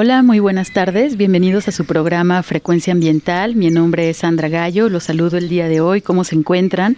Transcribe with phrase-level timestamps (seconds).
[0.00, 1.16] Hola, muy buenas tardes.
[1.16, 3.56] Bienvenidos a su programa Frecuencia Ambiental.
[3.56, 4.88] Mi nombre es Sandra Gallo.
[4.88, 6.02] Los saludo el día de hoy.
[6.02, 6.96] ¿Cómo se encuentran?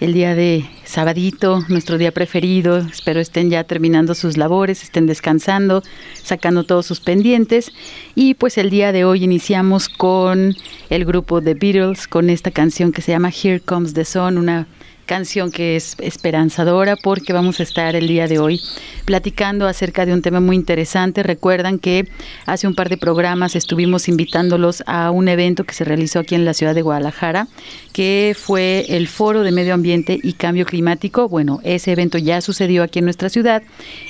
[0.00, 2.78] El día de sabadito, nuestro día preferido.
[2.78, 5.82] Espero estén ya terminando sus labores, estén descansando,
[6.14, 7.70] sacando todos sus pendientes.
[8.14, 10.54] Y pues el día de hoy iniciamos con
[10.88, 14.66] el grupo The Beatles, con esta canción que se llama Here Comes the Sun, una
[15.08, 18.60] canción que es esperanzadora porque vamos a estar el día de hoy
[19.06, 21.22] platicando acerca de un tema muy interesante.
[21.22, 22.06] Recuerdan que
[22.44, 26.44] hace un par de programas estuvimos invitándolos a un evento que se realizó aquí en
[26.44, 27.48] la ciudad de Guadalajara,
[27.94, 31.26] que fue el Foro de Medio Ambiente y Cambio Climático.
[31.26, 33.62] Bueno, ese evento ya sucedió aquí en nuestra ciudad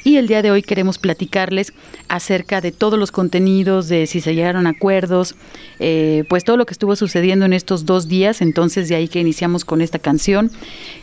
[0.03, 1.73] y el día de hoy queremos platicarles
[2.09, 5.37] acerca de todos los contenidos, de si se llegaron acuerdos,
[5.79, 8.43] eh, pues todo lo que estuvo sucediendo en estos dos días.
[8.43, 10.51] Entonces de ahí que iniciamos con esta canción.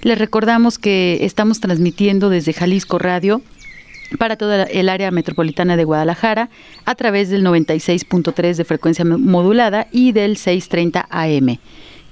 [0.02, 3.42] Les recordamos que estamos transmitiendo desde Jalisco Radio
[4.18, 6.50] para toda el área metropolitana de Guadalajara
[6.86, 11.58] a través del 96.3 de frecuencia modulada y del 630 AM.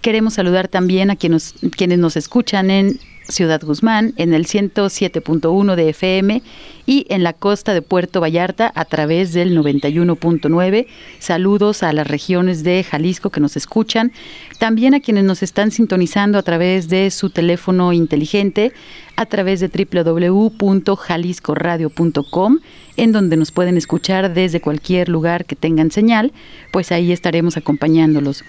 [0.01, 1.55] Queremos saludar también a quienes,
[1.97, 6.41] nos escuchan en Ciudad Guzmán en el 107.1 de FM
[6.85, 10.85] y en la costa de Puerto Vallarta a través del 91.9.
[11.19, 14.11] Saludos a las regiones de Jalisco que nos escuchan,
[14.59, 18.73] también a quienes nos están sintonizando a través de su teléfono inteligente,
[19.15, 22.59] a través de www.jaliscoradio.com,
[22.97, 26.33] en donde nos pueden escuchar desde cualquier lugar que tengan señal,
[26.71, 28.43] pues ahí estaremos acompañándolos.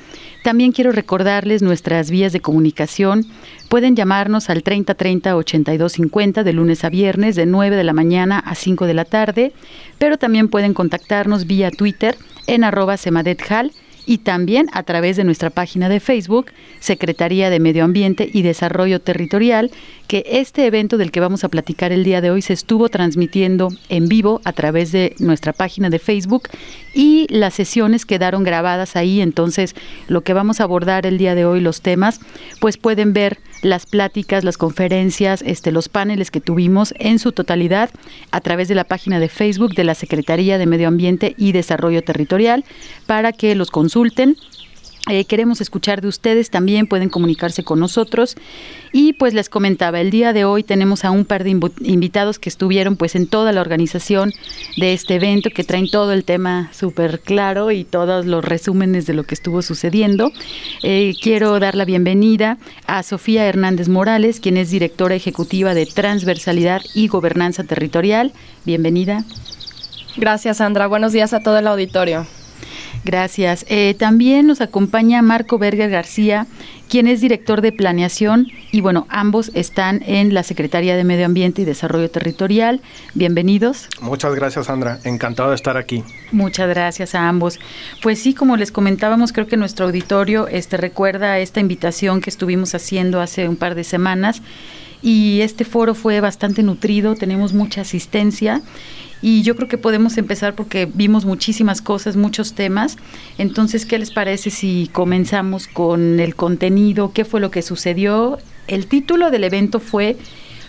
[0.45, 3.25] También quiero recordarles nuestras vías de comunicación.
[3.71, 8.55] Pueden llamarnos al 3030 8250 de lunes a viernes de 9 de la mañana a
[8.55, 9.55] 5 de la tarde,
[9.97, 13.73] pero también pueden contactarnos vía Twitter en arroba semadethal
[14.07, 16.47] y también a través de nuestra página de Facebook,
[16.81, 19.71] Secretaría de Medio Ambiente y Desarrollo Territorial,
[20.07, 23.69] que este evento del que vamos a platicar el día de hoy se estuvo transmitiendo
[23.89, 26.49] en vivo a través de nuestra página de Facebook
[26.93, 29.75] y las sesiones quedaron grabadas ahí, entonces
[30.09, 32.21] lo que vamos a abordar el día de hoy, los temas,
[32.61, 37.91] pues pueden ver las pláticas, las conferencias, este, los paneles que tuvimos en su totalidad
[38.31, 42.03] a través de la página de Facebook de la Secretaría de Medio Ambiente y Desarrollo
[42.03, 42.65] Territorial
[43.07, 44.37] para que los consulten
[45.07, 48.37] eh, queremos escuchar de ustedes, también pueden comunicarse con nosotros.
[48.91, 52.49] Y pues les comentaba, el día de hoy tenemos a un par de invitados que
[52.49, 54.33] estuvieron pues en toda la organización
[54.79, 59.13] de este evento, que traen todo el tema súper claro y todos los resúmenes de
[59.13, 60.33] lo que estuvo sucediendo.
[60.83, 62.57] Eh, quiero dar la bienvenida
[62.87, 68.33] a Sofía Hernández Morales, quien es directora ejecutiva de Transversalidad y Gobernanza Territorial.
[68.65, 69.25] Bienvenida.
[70.17, 70.87] Gracias, Sandra.
[70.87, 72.27] Buenos días a todo el auditorio.
[73.05, 73.67] Gracias.
[73.69, 76.47] Eh, también nos acompaña Marco Berger García,
[76.89, 81.63] quien es director de planeación y bueno, ambos están en la Secretaría de Medio Ambiente
[81.63, 82.81] y Desarrollo Territorial.
[83.13, 83.89] Bienvenidos.
[84.01, 85.01] Muchas gracias, Sandra.
[85.05, 86.03] Encantado de estar aquí.
[86.33, 87.61] Muchas gracias a ambos.
[88.03, 92.75] Pues sí, como les comentábamos, creo que nuestro auditorio este recuerda esta invitación que estuvimos
[92.75, 94.41] haciendo hace un par de semanas
[95.03, 98.63] y este foro fue bastante nutrido, tenemos mucha asistencia
[99.25, 102.99] y yo creo que podemos empezar porque vimos muchísimas cosas, muchos temas.
[103.39, 107.11] Entonces, ¿qué les parece si comenzamos con el contenido?
[107.15, 108.37] ¿Qué fue lo que sucedió?
[108.67, 110.19] El título del evento fue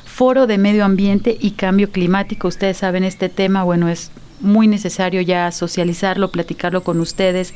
[0.06, 2.48] Foro de Medio Ambiente y Cambio Climático.
[2.48, 4.10] Ustedes saben este tema, bueno, es
[4.40, 7.54] muy necesario ya socializarlo, platicarlo con ustedes,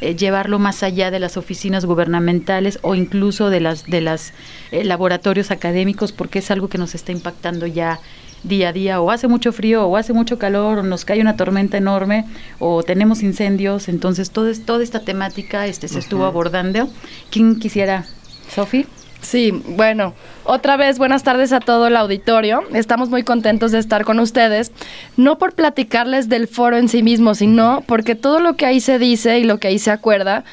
[0.00, 4.32] eh, llevarlo más allá de las oficinas gubernamentales o incluso de las de los
[4.70, 8.00] eh, laboratorios académicos, porque es algo que nos está impactando ya
[8.42, 11.36] día a día, o hace mucho frío, o hace mucho calor, o nos cae una
[11.36, 12.24] tormenta enorme,
[12.58, 13.88] o tenemos incendios.
[13.88, 16.88] Entonces, todo, toda esta temática este, se estuvo abordando.
[17.30, 18.06] ¿Quién quisiera?
[18.54, 18.86] Sofi.
[19.20, 20.14] Sí, bueno,
[20.44, 22.62] otra vez buenas tardes a todo el auditorio.
[22.72, 24.70] Estamos muy contentos de estar con ustedes,
[25.16, 28.98] no por platicarles del foro en sí mismo, sino porque todo lo que ahí se
[28.98, 30.44] dice y lo que ahí se acuerda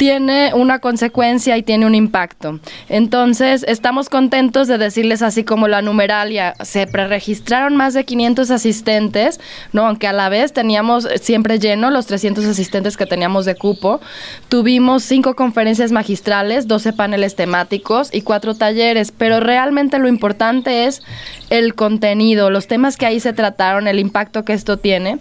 [0.00, 2.58] tiene una consecuencia y tiene un impacto.
[2.88, 9.40] Entonces, estamos contentos de decirles así como la numeralia, se preregistraron más de 500 asistentes,
[9.74, 9.86] ¿no?
[9.86, 14.00] Aunque a la vez teníamos siempre lleno los 300 asistentes que teníamos de cupo.
[14.48, 21.02] Tuvimos cinco conferencias magistrales, 12 paneles temáticos y cuatro talleres, pero realmente lo importante es
[21.50, 25.18] el contenido, los temas que ahí se trataron, el impacto que esto tiene.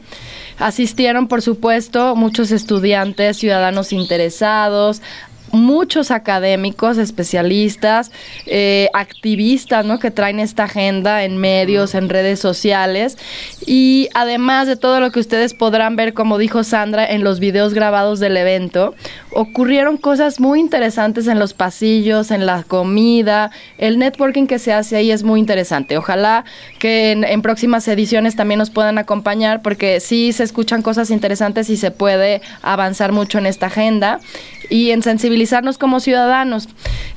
[0.59, 5.01] Asistieron, por supuesto, muchos estudiantes, ciudadanos interesados,
[5.51, 8.11] muchos académicos, especialistas,
[8.45, 9.99] eh, activistas, ¿no?
[9.99, 13.17] Que traen esta agenda en medios, en redes sociales.
[13.65, 17.73] Y además de todo lo que ustedes podrán ver, como dijo Sandra, en los videos
[17.73, 18.95] grabados del evento,
[19.31, 23.51] ocurrieron cosas muy interesantes en los pasillos, en la comida.
[23.77, 25.97] El networking que se hace ahí es muy interesante.
[25.97, 26.45] Ojalá
[26.79, 31.69] que en, en próximas ediciones también nos puedan acompañar, porque sí se escuchan cosas interesantes
[31.69, 34.19] y se puede avanzar mucho en esta agenda
[34.69, 35.01] y en
[35.39, 36.67] sensibilizarnos como ciudadanos.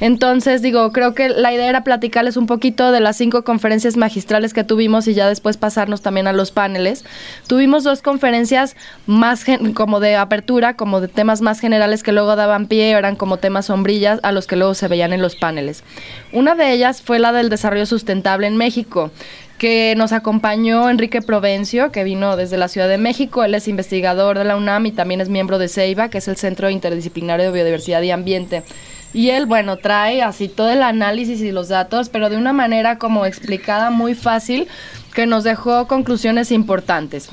[0.01, 4.53] Entonces, digo, creo que la idea era platicarles un poquito de las cinco conferencias magistrales
[4.53, 7.05] que tuvimos y ya después pasarnos también a los paneles.
[7.47, 9.45] Tuvimos dos conferencias más
[9.75, 13.67] como de apertura, como de temas más generales que luego daban pie, eran como temas
[13.67, 15.83] sombrillas a los que luego se veían en los paneles.
[16.33, 19.11] Una de ellas fue la del desarrollo sustentable en México
[19.59, 23.45] que nos acompañó Enrique Provencio, que vino desde la Ciudad de México.
[23.45, 26.37] Él es investigador de la UNAM y también es miembro de CEIBA, que es el
[26.37, 28.63] Centro Interdisciplinario de Biodiversidad y Ambiente.
[29.15, 32.99] Y él, bueno, trae así todo el análisis y los datos, pero de una manera
[32.99, 34.69] como explicada muy fácil,
[35.15, 37.29] que nos dejó conclusiones importantes.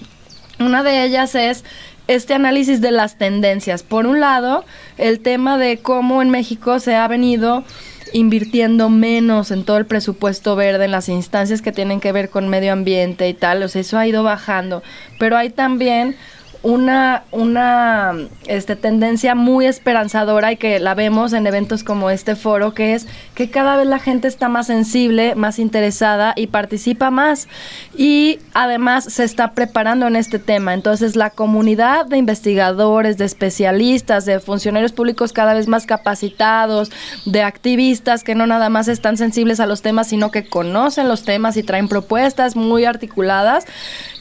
[0.60, 1.64] Una de ellas es
[2.08, 3.84] este análisis de las tendencias.
[3.84, 4.66] Por un lado,
[4.98, 7.64] el tema de cómo en México se ha venido
[8.14, 12.50] invirtiendo menos en todo el presupuesto verde, en las instancias que tienen que ver con
[12.50, 14.84] medio ambiente y tal, o sea, eso ha ido bajando,
[15.20, 16.16] pero hay también
[16.62, 18.14] una, una
[18.48, 23.08] este, tendencia muy esperanzadora y que la vemos en eventos como este foro, que es
[23.34, 27.48] que cada vez la gente está más sensible, más interesada y participa más.
[27.96, 30.74] Y además se está preparando en este tema.
[30.74, 36.92] Entonces la comunidad de investigadores, de especialistas, de funcionarios públicos cada vez más capacitados,
[37.26, 41.24] de activistas que no nada más están sensibles a los temas, sino que conocen los
[41.24, 43.66] temas y traen propuestas muy articuladas,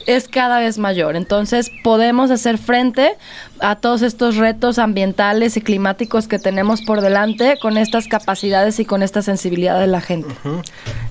[0.09, 1.15] es cada vez mayor.
[1.15, 3.11] Entonces podemos hacer frente
[3.59, 8.85] a todos estos retos ambientales y climáticos que tenemos por delante con estas capacidades y
[8.85, 10.33] con esta sensibilidad de la gente.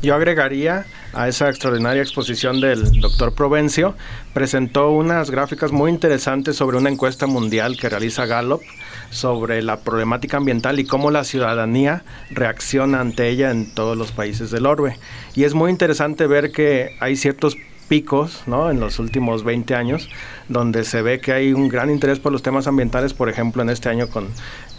[0.03, 3.95] Yo agregaría a esa extraordinaria exposición del doctor Provencio,
[4.35, 8.63] presentó unas gráficas muy interesantes sobre una encuesta mundial que realiza Gallup
[9.11, 14.51] sobre la problemática ambiental y cómo la ciudadanía reacciona ante ella en todos los países
[14.51, 14.99] del orbe.
[15.37, 17.57] Y es muy interesante ver que hay ciertos
[17.89, 18.71] picos ¿no?
[18.71, 20.09] en los últimos 20 años,
[20.49, 23.71] donde se ve que hay un gran interés por los temas ambientales, por ejemplo, en
[23.71, 24.29] este año con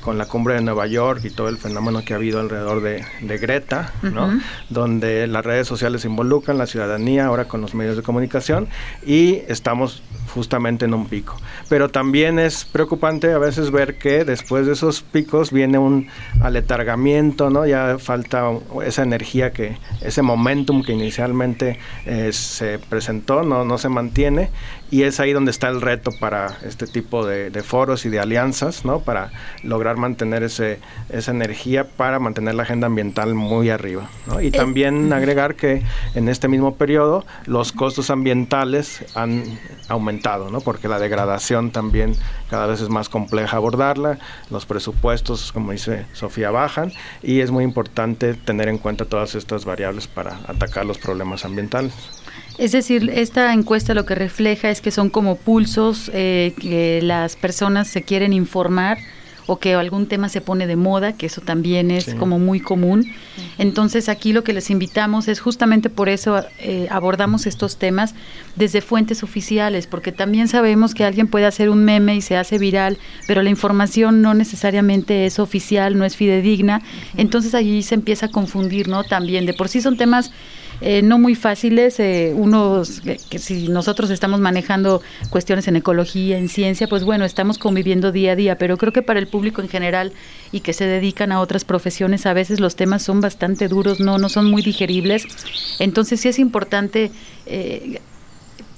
[0.02, 3.04] con la cumbre de Nueva York y todo el fenómeno que ha habido alrededor de,
[3.40, 4.40] Greta, ¿no?
[4.70, 8.68] donde las redes sociales se involucran, la ciudadanía, ahora con los medios de comunicación,
[9.06, 10.02] y estamos
[10.34, 11.36] justamente en un pico.
[11.68, 16.08] Pero también es preocupante a veces ver que después de esos picos viene un
[16.42, 17.66] aletargamiento, ¿no?
[17.66, 18.52] Ya falta
[18.86, 24.50] esa energía que, ese momentum que inicialmente eh, se presentó, no, no se mantiene,
[24.92, 28.20] y es ahí donde está el reto para este tipo de, de foros y de
[28.20, 29.00] alianzas, ¿no?
[29.00, 29.32] Para
[29.64, 30.80] lograr mantener ese,
[31.10, 34.10] esa energía para mantener la agenda ambiental muy arriba.
[34.42, 35.84] Y eh, también agregar que
[36.16, 39.44] en este mismo periodo los costos ambientales han
[39.88, 40.62] aumentado, ¿no?
[40.62, 42.16] porque la degradación también
[42.50, 44.20] cada vez es más compleja abordarla,
[44.50, 46.92] los presupuestos, como dice Sofía, bajan
[47.22, 51.94] y es muy importante tener en cuenta todas estas variables para atacar los problemas ambientales.
[52.58, 57.36] Es decir, esta encuesta lo que refleja es que son como pulsos eh, que las
[57.36, 58.98] personas se quieren informar
[59.50, 63.12] o que algún tema se pone de moda, que eso también es como muy común.
[63.58, 68.14] Entonces aquí lo que les invitamos es justamente por eso eh, abordamos estos temas
[68.56, 72.60] desde fuentes oficiales, porque también sabemos que alguien puede hacer un meme y se hace
[72.60, 76.84] viral, pero la información no necesariamente es oficial, no es fidedigna.
[77.18, 79.04] Entonces allí se empieza a confundir, ¿no?
[79.04, 80.32] También de por sí son temas
[80.82, 82.00] eh, no muy fáciles.
[82.00, 87.58] Eh, unos, que, si nosotros estamos manejando cuestiones en ecología, en ciencia, pues bueno, estamos
[87.58, 90.14] conviviendo día a día, pero creo que para el público en general
[90.52, 94.18] y que se dedican a otras profesiones, a veces los temas son bastante duros, no,
[94.18, 95.28] no son muy digeribles.
[95.80, 97.12] Entonces sí es importante
[97.46, 98.00] eh,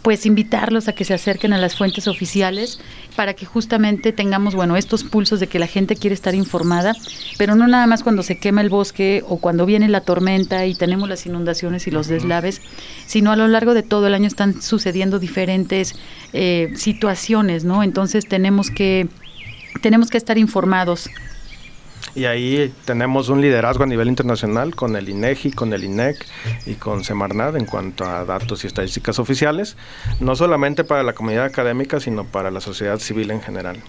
[0.01, 2.79] pues invitarlos a que se acerquen a las fuentes oficiales
[3.15, 6.95] para que justamente tengamos, bueno, estos pulsos de que la gente quiere estar informada,
[7.37, 10.73] pero no nada más cuando se quema el bosque o cuando viene la tormenta y
[10.73, 12.61] tenemos las inundaciones y los deslaves,
[13.05, 15.95] sino a lo largo de todo el año están sucediendo diferentes
[16.33, 17.83] eh, situaciones, ¿no?
[17.83, 19.07] Entonces tenemos que
[19.81, 21.09] tenemos que estar informados
[22.15, 26.25] y ahí tenemos un liderazgo a nivel internacional con el INEGI, con el INEC
[26.65, 29.77] y con Semarnat en cuanto a datos y estadísticas oficiales,
[30.19, 33.81] no solamente para la comunidad académica, sino para la sociedad civil en general.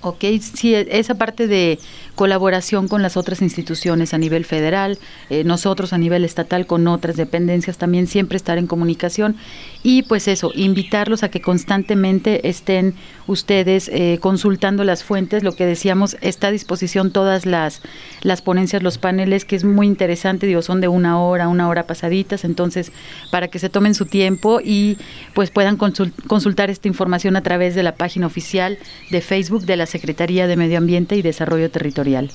[0.00, 1.80] Ok, sí, esa parte de
[2.14, 4.96] colaboración con las otras instituciones a nivel federal,
[5.28, 9.36] eh, nosotros a nivel estatal con otras dependencias también siempre estar en comunicación.
[9.82, 12.94] Y pues eso, invitarlos a que constantemente estén
[13.26, 17.82] ustedes eh, consultando las fuentes, lo que decíamos, está a disposición todas las,
[18.22, 21.86] las ponencias, los paneles, que es muy interesante, digo, son de una hora, una hora
[21.86, 22.92] pasaditas, entonces
[23.30, 24.96] para que se tomen su tiempo y
[25.34, 28.78] pues puedan consultar esta información a través de la página oficial
[29.10, 32.30] de Facebook de la Secretaría de Medio Ambiente y Desarrollo Territorial.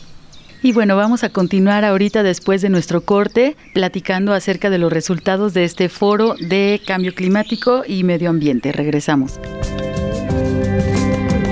[0.61, 5.53] Y bueno, vamos a continuar ahorita después de nuestro corte platicando acerca de los resultados
[5.53, 8.71] de este foro de cambio climático y medio ambiente.
[8.71, 9.39] Regresamos.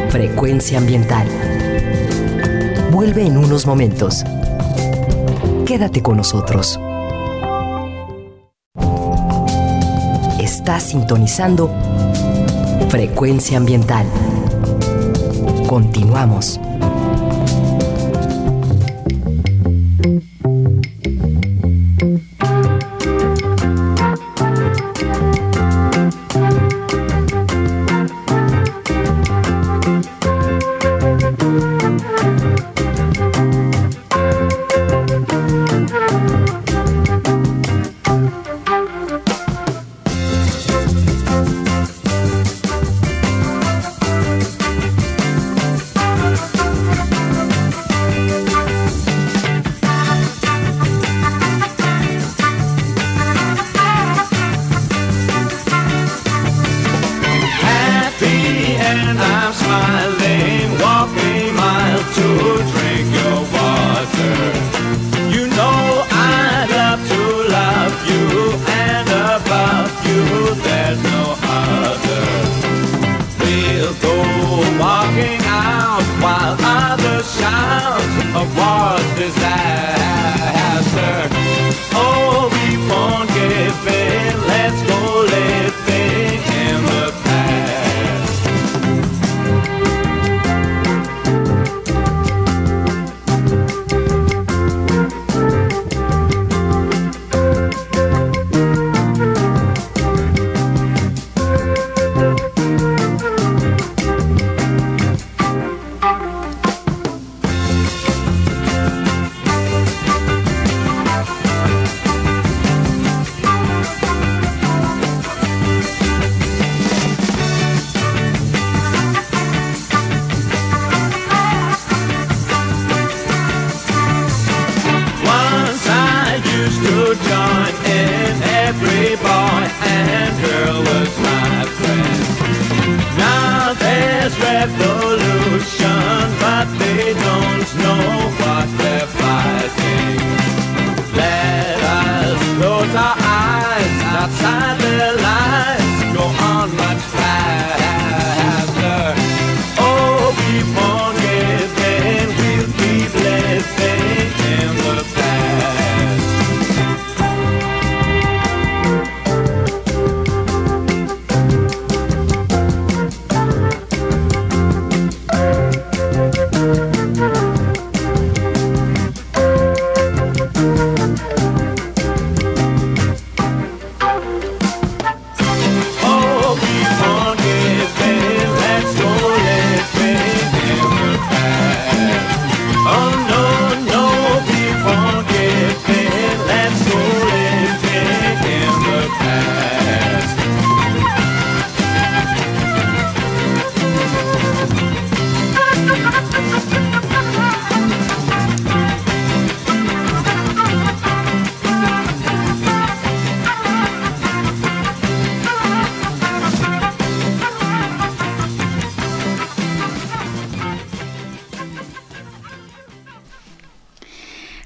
[0.10, 1.28] Frecuencia ambiental.
[2.90, 4.24] Vuelve en unos momentos.
[5.66, 6.80] Quédate con nosotros.
[10.40, 11.70] Estás sintonizando
[12.90, 14.06] Frecuencia ambiental.
[15.72, 16.60] Continuamos.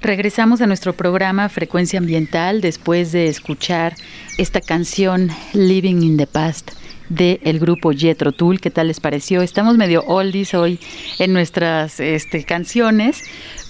[0.02, 3.94] Regresamos a nuestro programa Frecuencia Ambiental después de escuchar
[4.38, 6.72] esta canción Living in the Past
[7.08, 8.60] del el grupo Jetro Tool.
[8.60, 9.42] ¿Qué tal les pareció?
[9.42, 10.78] Estamos medio oldies hoy
[11.18, 13.22] en nuestras este, canciones,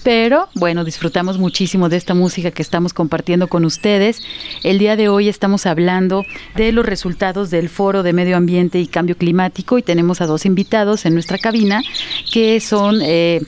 [0.03, 4.21] pero bueno, disfrutamos muchísimo de esta música que estamos compartiendo con ustedes.
[4.63, 6.25] El día de hoy estamos hablando
[6.55, 10.45] de los resultados del Foro de Medio Ambiente y Cambio Climático y tenemos a dos
[10.45, 11.81] invitados en nuestra cabina
[12.31, 13.41] que son eh,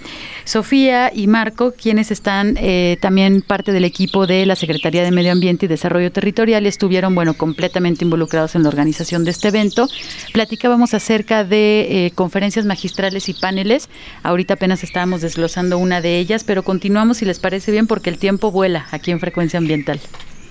[0.50, 5.32] Sofía y Marco, quienes están eh, también parte del equipo de la Secretaría de Medio
[5.32, 9.88] Ambiente y Desarrollo Territorial, estuvieron bueno completamente involucrados en la organización de este evento.
[10.34, 13.90] Platicábamos acerca de eh, conferencias magistrales y paneles.
[14.24, 18.18] Ahorita apenas estábamos desglosando una de ellas, pero continuamos si les parece bien porque el
[18.18, 20.00] tiempo vuela aquí en Frecuencia Ambiental.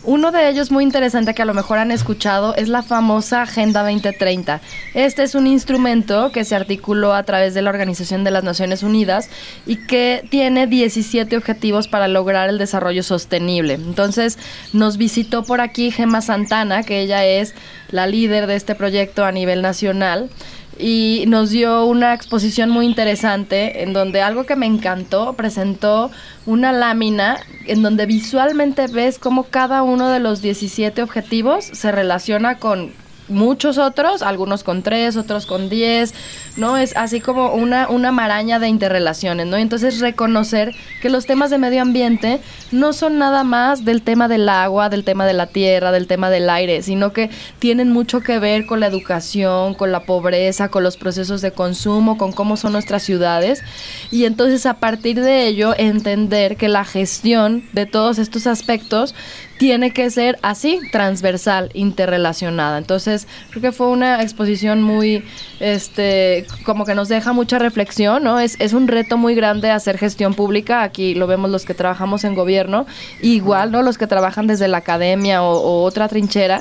[0.08, 3.82] Uno de ellos muy interesante que a lo mejor han escuchado es la famosa Agenda
[3.82, 4.62] 2030.
[4.94, 8.82] Este es un instrumento que se articuló a través de la Organización de las Naciones
[8.82, 9.28] Unidas
[9.66, 13.74] y que tiene 17 objetivos para lograr el desarrollo sostenible.
[13.74, 14.38] Entonces
[14.72, 17.54] nos visitó por aquí Gema Santana, que ella es
[17.90, 20.30] la líder de este proyecto a nivel nacional
[20.78, 26.10] y nos dio una exposición muy interesante en donde algo que me encantó presentó
[26.46, 32.58] una lámina en donde visualmente ves cómo cada uno de los 17 objetivos se relaciona
[32.58, 32.92] con
[33.28, 36.14] muchos otros, algunos con tres, otros con diez,
[36.56, 36.76] ¿no?
[36.76, 39.56] Es así como una, una maraña de interrelaciones, ¿no?
[39.56, 42.40] Entonces reconocer que los temas de medio ambiente
[42.72, 46.30] no son nada más del tema del agua, del tema de la tierra, del tema
[46.30, 50.82] del aire, sino que tienen mucho que ver con la educación, con la pobreza, con
[50.82, 53.62] los procesos de consumo, con cómo son nuestras ciudades.
[54.10, 59.14] Y entonces a partir de ello entender que la gestión de todos estos aspectos
[59.58, 62.78] tiene que ser así, transversal, interrelacionada.
[62.78, 65.24] Entonces, creo que fue una exposición muy,
[65.60, 68.38] este, como que nos deja mucha reflexión, ¿no?
[68.38, 72.24] Es, es un reto muy grande hacer gestión pública, aquí lo vemos los que trabajamos
[72.24, 72.86] en gobierno,
[73.20, 73.82] igual, ¿no?
[73.82, 76.60] Los que trabajan desde la academia o, otra trinchera,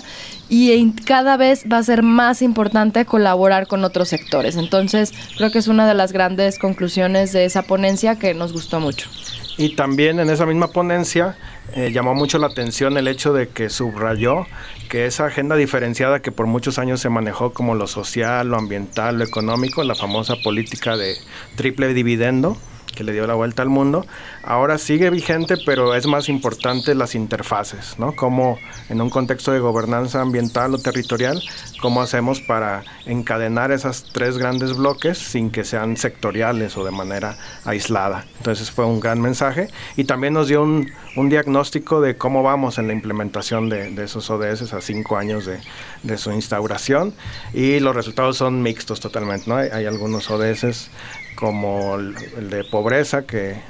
[0.50, 4.56] y cada vez va a ser más importante colaborar con otros sectores.
[4.56, 8.80] Entonces, creo que es una de las grandes conclusiones de esa ponencia que nos gustó
[8.80, 9.10] mucho.
[9.58, 11.36] Y también en esa misma ponencia
[11.74, 14.46] eh, llamó mucho la atención el hecho de que subrayó
[14.88, 19.18] que esa agenda diferenciada que por muchos años se manejó como lo social, lo ambiental,
[19.18, 21.16] lo económico, la famosa política de
[21.56, 22.56] triple dividendo,
[22.98, 24.08] que le dio la vuelta al mundo,
[24.44, 28.16] ahora sigue vigente, pero es más importante las interfaces, ¿no?
[28.16, 28.58] Como
[28.90, 31.40] en un contexto de gobernanza ambiental o territorial,
[31.80, 37.38] cómo hacemos para encadenar esos tres grandes bloques sin que sean sectoriales o de manera
[37.66, 38.26] aislada.
[38.40, 40.88] Entonces fue un gran mensaje y también nos dio un,
[41.30, 46.32] diagnóstico de cómo vamos en la implementación de, esos ODS a cinco años de, su
[46.32, 47.14] instauración
[47.54, 49.58] y los resultados son mixtos totalmente, ¿no?
[49.58, 50.90] Hay, hay algunos ODS
[51.38, 53.62] como el, de pobreza, que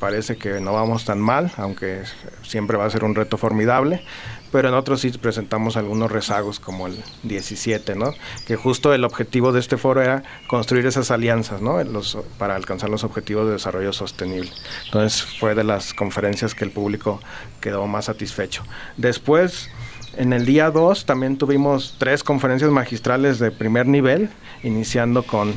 [0.00, 2.02] parece que no vamos tan mal, aunque
[2.42, 4.02] siempre va a ser un reto formidable,
[4.50, 8.12] pero en otros sí presentamos algunos rezagos como el 17, ¿no?
[8.44, 11.82] Que justo el objetivo de este foro era construir esas alianzas, ¿no?
[11.84, 14.50] Los, para alcanzar los objetivos de desarrollo sostenible.
[14.86, 17.20] Entonces fue de las conferencias que el público
[17.60, 18.64] quedó más satisfecho.
[18.96, 19.70] Después,
[20.16, 24.28] en el día 2 también tuvimos tres conferencias magistrales de primer nivel,
[24.64, 25.54] iniciando con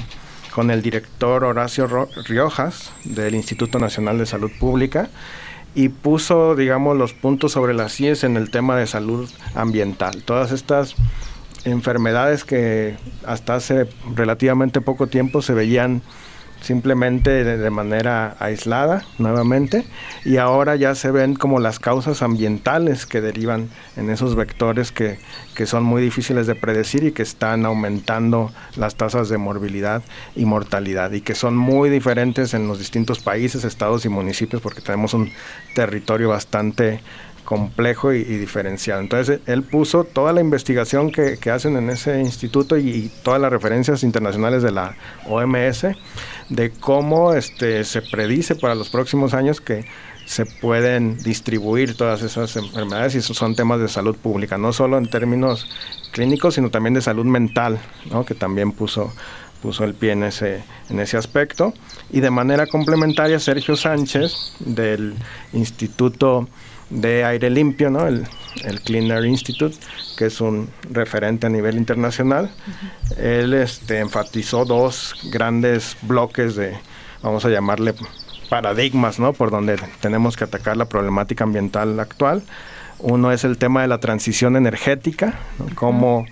[0.56, 5.10] con el director Horacio Riojas del Instituto Nacional de Salud Pública
[5.76, 10.24] y puso, digamos, los puntos sobre las CIES en el tema de salud ambiental.
[10.24, 10.96] Todas estas
[11.65, 16.02] enfermedades que hasta hace relativamente poco tiempo se veían
[16.65, 19.86] simplemente de, manera aislada nuevamente
[20.23, 25.19] y ahora ya se ven como las causas ambientales que derivan en esos vectores que,
[25.54, 30.01] que son muy difíciles de predecir y que están aumentando las tasas de morbilidad
[30.36, 34.82] y mortalidad y que son muy diferentes en los distintos países, estados y municipios porque
[34.82, 35.32] tenemos un
[35.75, 36.99] territorio bastante
[37.45, 38.99] complejo y, diferenciado.
[38.99, 44.03] Entonces él puso toda la investigación que, hacen en ese instituto y, todas las referencias
[44.03, 45.88] internacionales de la OMS
[46.49, 49.86] de cómo este, se predice para los próximos años que
[50.25, 54.97] se pueden distribuir todas esas enfermedades y esos son temas de salud pública, no solo
[54.97, 55.69] en términos
[56.12, 57.79] clínicos, sino también de salud mental,
[58.10, 58.25] ¿no?
[58.25, 59.13] que también puso
[59.62, 61.73] puso el pie en ese, en ese aspecto.
[62.12, 65.15] Y de manera complementaria, Sergio Sánchez, del
[65.53, 66.47] Instituto
[66.89, 68.08] de aire limpio, ¿no?
[68.08, 68.28] el,
[68.63, 69.76] el Clean Air Institute,
[70.17, 72.52] que es un referente a nivel internacional.
[73.17, 76.76] Él este, enfatizó dos grandes bloques de,
[77.21, 77.93] vamos a llamarle
[78.50, 79.34] paradigmas, ¿no?
[79.34, 82.43] por donde tenemos que atacar la problemática ambiental actual.
[83.00, 85.34] Uno es el tema de la transición energética,
[85.76, 86.26] cómo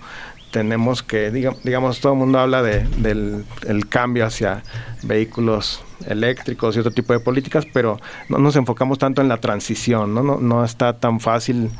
[0.54, 4.62] tenemos que, digamos, todo el mundo habla de, del el cambio hacia
[5.02, 10.14] vehículos eléctricos y otro tipo de políticas, pero no nos enfocamos tanto en la transición,
[10.14, 10.22] ¿no?
[10.22, 11.70] No, no está tan fácil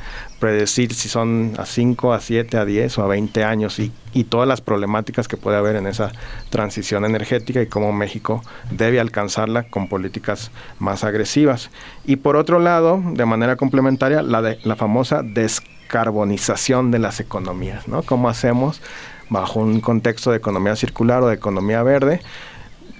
[0.41, 4.25] predecir si son a 5, a 7, a 10 o a 20 años y, y
[4.25, 6.11] todas las problemáticas que puede haber en esa
[6.51, 11.71] transición energética y cómo México debe alcanzarla con políticas más agresivas.
[12.05, 15.23] Y por otro lado, de manera complementaria, la, de, la famosa
[15.95, 18.03] descarbonización de las economías, ¿no?
[18.03, 18.81] ¿Cómo hacemos
[19.29, 22.21] bajo un contexto de economía circular o de economía verde?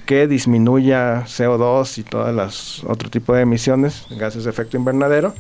[0.07, 5.33] que disminuya CO2 y todas las otro tipo de emisiones, gases de efecto invernadero,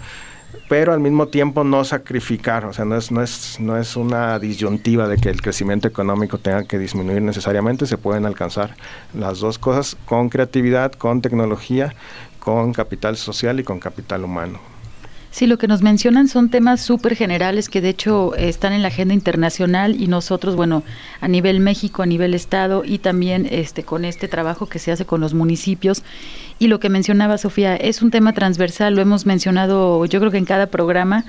[0.71, 4.39] pero al mismo tiempo no sacrificar, o sea, no es, no es, no es una
[4.39, 8.75] disyuntiva de que el crecimiento económico tenga que disminuir necesariamente, se pueden alcanzar
[9.13, 11.95] las dos cosas con creatividad, con tecnología,
[12.39, 14.74] con capital social y con capital humano.
[15.35, 18.89] Sí, lo que nos mencionan son temas súper generales que de hecho están en la
[18.89, 20.85] agenda internacional y nosotros, bueno,
[21.21, 25.07] a nivel México, a nivel Estado y también este con este trabajo que se hace
[25.07, 26.05] con los municipios.
[26.61, 30.39] Y lo que mencionaba Sofía es un tema transversal, lo hemos mencionado yo creo que
[30.39, 31.25] en cada programa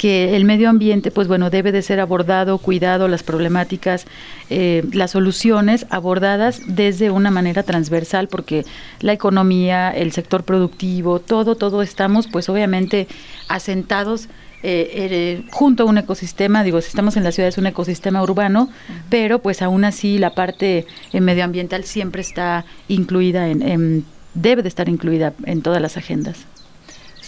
[0.00, 4.06] que el medio ambiente, pues bueno, debe de ser abordado, cuidado, las problemáticas,
[4.48, 8.64] eh, las soluciones abordadas desde una manera transversal, porque
[9.00, 13.08] la economía, el sector productivo, todo, todo estamos, pues obviamente
[13.48, 14.30] asentados
[14.62, 18.22] eh, eh, junto a un ecosistema, digo, si estamos en la ciudad es un ecosistema
[18.22, 18.70] urbano,
[19.10, 25.34] pero pues aún así la parte medioambiental siempre está incluida en, debe de estar incluida
[25.44, 26.46] en todas las agendas.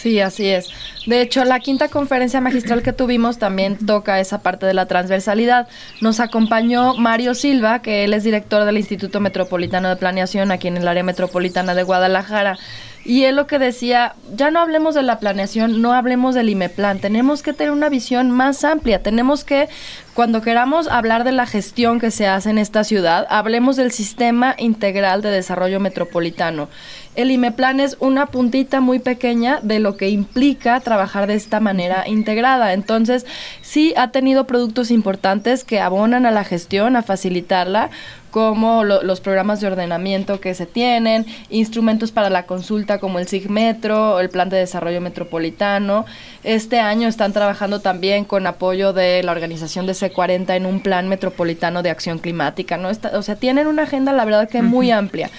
[0.03, 0.69] Sí, así es.
[1.07, 5.69] De hecho, la quinta conferencia magistral que tuvimos también toca esa parte de la transversalidad.
[6.01, 10.77] Nos acompañó Mario Silva, que él es director del Instituto Metropolitano de Planeación aquí en
[10.77, 12.59] el área metropolitana de Guadalajara.
[13.05, 17.01] Y él lo que decía, ya no hablemos de la planeación, no hablemos del IMEPLAN,
[17.01, 19.69] tenemos que tener una visión más amplia, tenemos que,
[20.15, 24.55] cuando queramos hablar de la gestión que se hace en esta ciudad, hablemos del sistema
[24.57, 26.69] integral de desarrollo metropolitano.
[27.17, 32.09] El IMEPLAN es una puntita muy pequeña de lo que implica trabajar de esta manera
[32.09, 32.73] integrada.
[32.73, 33.27] Entonces,
[33.61, 37.91] sí ha tenido productos importantes que abonan a la gestión, a facilitarla,
[38.33, 44.18] como los programas de ordenamiento que se tienen, instrumentos para la consulta como el SIGMetro,
[44.21, 46.07] el Plan de Desarrollo Metropolitano.
[46.42, 51.09] Este año están trabajando también con apoyo de la organización de C40 en un plan
[51.09, 52.88] metropolitano de acción climática, ¿no?
[52.88, 55.31] o sea, tienen una agenda, la verdad, que muy amplia.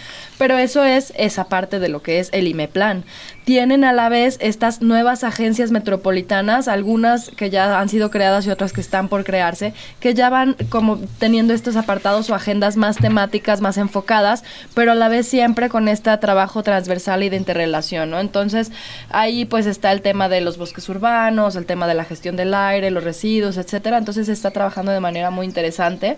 [0.44, 3.06] Pero eso es esa parte de lo que es el IMEPLAN.
[3.46, 8.50] Tienen a la vez estas nuevas agencias metropolitanas, algunas que ya han sido creadas y
[8.50, 12.98] otras que están por crearse, que ya van como teniendo estos apartados o agendas más
[12.98, 18.10] temáticas, más enfocadas, pero a la vez siempre con este trabajo transversal y de interrelación,
[18.10, 18.20] ¿no?
[18.20, 18.70] Entonces,
[19.12, 22.54] ahí pues está el tema de los bosques urbanos, el tema de la gestión del
[22.54, 23.98] aire, los residuos, etcétera.
[23.98, 26.18] Entonces, se está trabajando de manera muy interesante.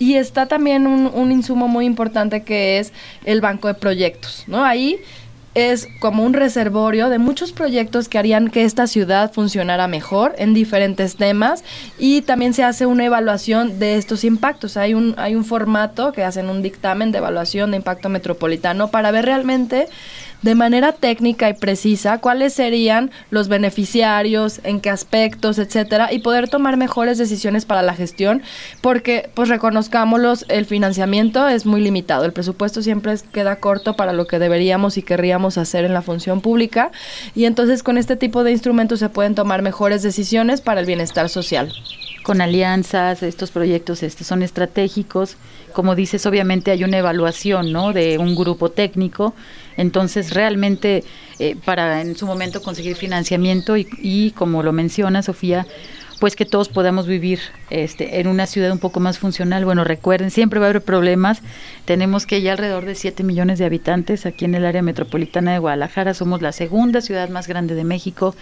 [0.00, 2.92] Y está también un, un insumo muy importante que es
[3.24, 4.64] el banco de proyectos, ¿no?
[4.64, 4.98] Ahí
[5.54, 10.54] es como un reservorio de muchos proyectos que harían que esta ciudad funcionara mejor en
[10.54, 11.64] diferentes temas
[11.98, 14.76] y también se hace una evaluación de estos impactos.
[14.76, 19.10] Hay un, hay un formato que hacen un dictamen de evaluación de impacto metropolitano para
[19.10, 19.88] ver realmente
[20.42, 26.48] de manera técnica y precisa cuáles serían los beneficiarios, en qué aspectos, etcétera, y poder
[26.48, 28.42] tomar mejores decisiones para la gestión,
[28.80, 34.26] porque pues reconozcámoslos, el financiamiento es muy limitado, el presupuesto siempre queda corto para lo
[34.26, 36.90] que deberíamos y querríamos hacer en la función pública,
[37.34, 41.28] y entonces con este tipo de instrumentos se pueden tomar mejores decisiones para el bienestar
[41.28, 41.72] social
[42.30, 45.36] con alianzas, estos proyectos estos son estratégicos.
[45.72, 47.92] Como dices, obviamente hay una evaluación ¿no?
[47.92, 49.34] de un grupo técnico,
[49.76, 51.02] entonces realmente
[51.40, 55.66] eh, para en su momento conseguir financiamiento y, y, como lo menciona Sofía,
[56.20, 59.64] pues que todos podamos vivir este, en una ciudad un poco más funcional.
[59.64, 61.42] Bueno, recuerden, siempre va a haber problemas.
[61.84, 65.58] Tenemos que ya alrededor de 7 millones de habitantes aquí en el área metropolitana de
[65.58, 66.14] Guadalajara.
[66.14, 68.36] Somos la segunda ciudad más grande de México.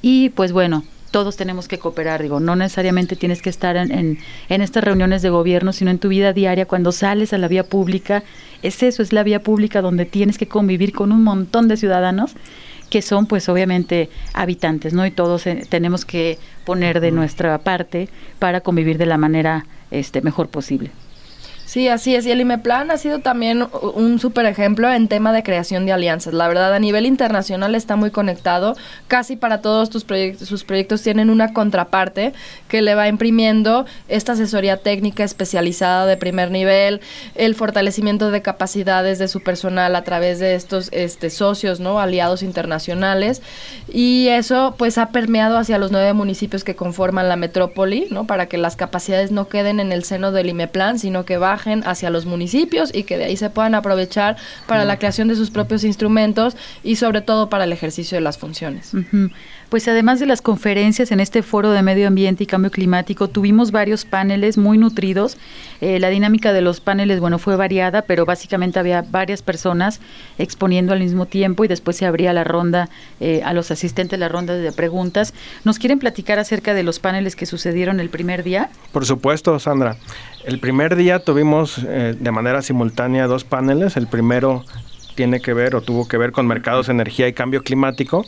[0.00, 0.82] Y pues bueno,
[1.14, 5.30] todos tenemos que cooperar, digo, no necesariamente tienes que estar en, en, estas reuniones de
[5.30, 8.24] gobierno, sino en tu vida diaria, cuando sales a la vía pública,
[8.64, 12.34] es eso, es la vía pública donde tienes que convivir con un montón de ciudadanos
[12.90, 15.06] que son pues obviamente habitantes, ¿no?
[15.06, 18.08] Y todos eh, tenemos que poner de nuestra parte
[18.40, 20.90] para convivir de la manera este mejor posible.
[21.74, 22.24] Sí, así es.
[22.24, 26.32] Y el IMEPLAN ha sido también un súper ejemplo en tema de creación de alianzas.
[26.32, 28.76] La verdad, a nivel internacional está muy conectado.
[29.08, 32.32] Casi para todos tus proyectos, sus proyectos tienen una contraparte
[32.68, 37.00] que le va imprimiendo esta asesoría técnica especializada de primer nivel,
[37.34, 41.98] el fortalecimiento de capacidades de su personal a través de estos este, socios, ¿no?
[41.98, 43.42] Aliados internacionales.
[43.92, 48.28] Y eso, pues, ha permeado hacia los nueve municipios que conforman la metrópoli, ¿no?
[48.28, 52.10] Para que las capacidades no queden en el seno del IMEPLAN, sino que bajen hacia
[52.10, 55.84] los municipios y que de ahí se puedan aprovechar para la creación de sus propios
[55.84, 58.92] instrumentos y sobre todo para el ejercicio de las funciones.
[59.70, 63.72] Pues además de las conferencias en este foro de medio ambiente y cambio climático, tuvimos
[63.72, 65.36] varios paneles muy nutridos.
[65.80, 70.00] Eh, la dinámica de los paneles, bueno, fue variada, pero básicamente había varias personas
[70.38, 72.88] exponiendo al mismo tiempo y después se abría la ronda
[73.20, 75.34] eh, a los asistentes, la ronda de preguntas.
[75.64, 78.68] ¿Nos quieren platicar acerca de los paneles que sucedieron el primer día?
[78.92, 79.96] Por supuesto, Sandra.
[80.44, 83.96] El primer día tuvimos eh, de manera simultánea dos paneles.
[83.96, 84.62] El primero
[85.14, 88.26] tiene que ver o tuvo que ver con mercados, energía y cambio climático.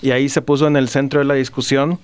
[0.00, 1.98] Y ahí se puso en el centro de la discusión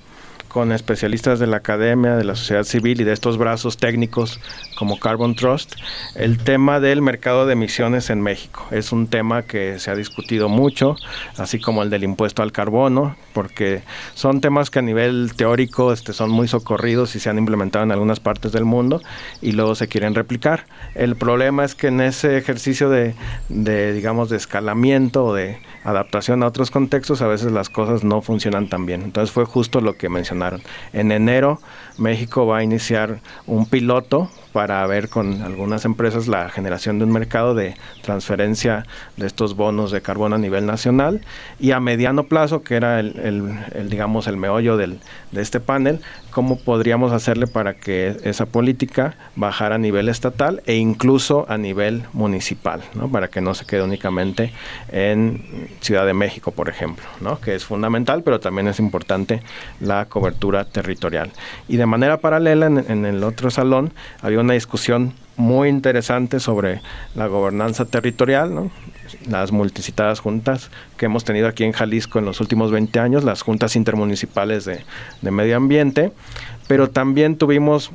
[0.55, 4.39] con especialistas de la academia, de la sociedad civil y de estos brazos técnicos
[4.79, 5.75] como Carbon Trust,
[6.15, 8.65] el tema del mercado de emisiones en México.
[8.71, 10.95] Es un tema que se ha discutido mucho,
[11.39, 13.83] así como el del impuesto al carbono, porque
[14.15, 17.91] son temas que a nivel teórico este, son muy socorridos y se han implementado en
[17.91, 19.03] algunas partes del mundo
[19.43, 20.67] y luego se quieren replicar.
[20.95, 23.17] El problema es que en ese ejercicio de,
[23.49, 28.23] de digamos, de escalamiento o de adaptación a otros contextos, a veces las cosas no
[28.23, 29.03] funcionan tan bien.
[29.03, 30.63] Entonces fue justo lo que mencionaron.
[30.93, 31.61] En enero
[31.99, 37.11] México va a iniciar un piloto para ver con algunas empresas la generación de un
[37.11, 38.87] mercado de transferencia
[39.17, 41.23] de estos bonos de carbono a nivel nacional
[41.59, 43.59] y a mediano plazo, que era el,
[43.91, 45.01] digamos el meollo del,
[45.33, 45.99] de este panel,
[46.31, 52.05] cómo podríamos hacerle para que esa política bajara a nivel estatal e incluso a nivel
[52.13, 53.09] municipal, ¿no?
[53.09, 54.53] para que no se quede únicamente
[54.93, 57.41] en Ciudad de México, por ejemplo, ¿no?
[57.41, 59.43] que es fundamental, pero también es importante
[59.81, 61.33] la cobertura territorial.
[61.67, 66.81] Y de manera paralela, en, en el otro salón, había una discusión muy interesante sobre
[67.15, 68.71] la gobernanza territorial,
[69.29, 73.43] las multicitadas juntas que hemos tenido aquí en Jalisco en los últimos 20 años, las
[73.43, 74.85] juntas intermunicipales de,
[75.23, 76.13] de medio ambiente,
[76.69, 77.91] pero también tuvimos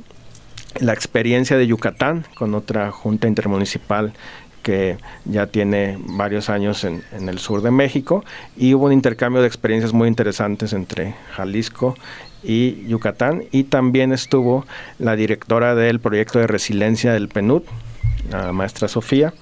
[0.80, 4.14] la experiencia de Yucatán con otra junta intermunicipal
[4.62, 8.26] que ya tiene varios años en, en, el sur de México
[8.58, 11.96] y hubo un intercambio de experiencias muy interesantes entre Jalisco
[12.44, 13.44] y Yucatán.
[13.52, 14.66] Y también estuvo
[14.98, 17.64] la directora del proyecto de resiliencia del PNUD,
[18.32, 19.34] la maestra Sofía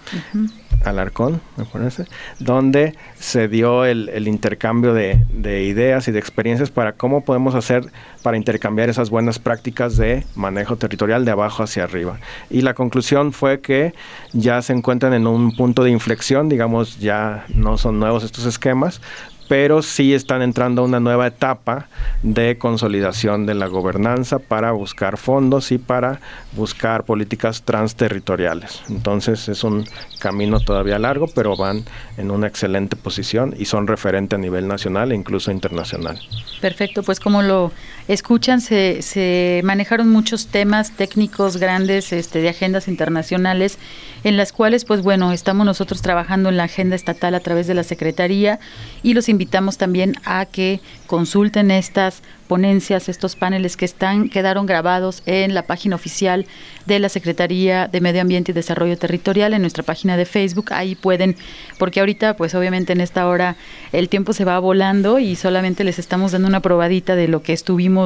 [0.85, 2.05] Alarcón, me parece,
[2.39, 7.91] donde se dio el, intercambio de, de, ideas y de experiencias para cómo podemos hacer
[8.21, 12.19] para intercambiar esas buenas prácticas de manejo territorial de abajo hacia arriba.
[12.49, 13.93] Y la conclusión fue que
[14.33, 19.01] ya se encuentran en un punto de inflexión, digamos, ya no son nuevos estos esquemas,
[19.47, 21.87] pero sí están entrando a una nueva etapa
[22.23, 26.19] de consolidación de la gobernanza para buscar fondos y para
[26.53, 28.81] buscar políticas transterritoriales.
[28.89, 29.85] Entonces es un
[30.19, 31.83] camino todavía largo, pero van
[32.17, 36.19] en una excelente posición y son referente a nivel nacional e incluso internacional.
[36.61, 37.71] Perfecto, pues como lo
[38.07, 43.77] escuchan, se, se manejaron muchos temas técnicos grandes este, de agendas internacionales
[44.23, 47.73] en las cuales, pues bueno, estamos nosotros trabajando en la agenda estatal a través de
[47.73, 48.59] la Secretaría
[49.03, 55.21] y los invitamos también a que consulten estas ponencias, estos paneles que están quedaron grabados
[55.25, 56.45] en la página oficial
[56.85, 60.71] de la Secretaría de Medio Ambiente y Desarrollo Territorial en nuestra página de Facebook.
[60.71, 61.35] Ahí pueden,
[61.77, 63.57] porque ahorita, pues obviamente en esta hora
[63.91, 67.53] el tiempo se va volando y solamente les estamos dando una probadita de lo que
[67.53, 67.96] estuvimos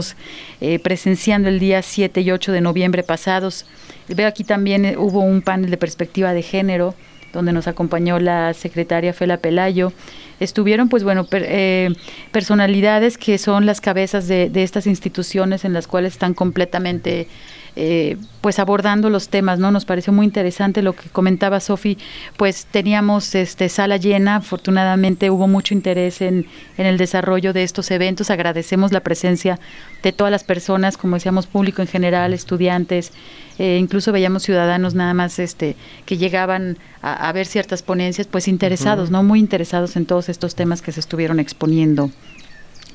[0.62, 3.66] eh, presenciando el día 7 y 8 de noviembre pasados.
[4.08, 6.96] Veo aquí también eh, hubo un panel de perspectiva de género
[7.34, 9.94] donde nos acompañó la secretaria Fela Pelayo.
[10.40, 11.90] Estuvieron, pues bueno, eh,
[12.32, 17.28] personalidades que son las cabezas de, estas instituciones en las cuales están completamente
[17.76, 19.72] eh, pues abordando los temas, ¿no?
[19.72, 21.98] Nos pareció muy interesante lo que comentaba Sofi,
[22.38, 26.46] pues teníamos este sala llena, afortunadamente hubo mucho interés en,
[26.78, 29.60] en el desarrollo de estos eventos, agradecemos la presencia
[30.04, 33.14] de todas las personas, como decíamos, público en general, estudiantes,
[33.62, 35.76] eh, incluso veíamos ciudadanos nada más este
[36.08, 39.22] que llegaban a, ver ciertas ponencias, pues interesados, ¿no?
[39.22, 42.10] Muy interesados en todos estos temas que se estuvieron exponiendo.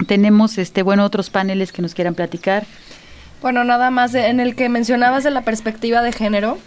[0.07, 2.67] Tenemos este bueno otros paneles que nos quieran platicar.
[3.43, 6.59] Bueno, nada más en el que mencionabas de la perspectiva de género.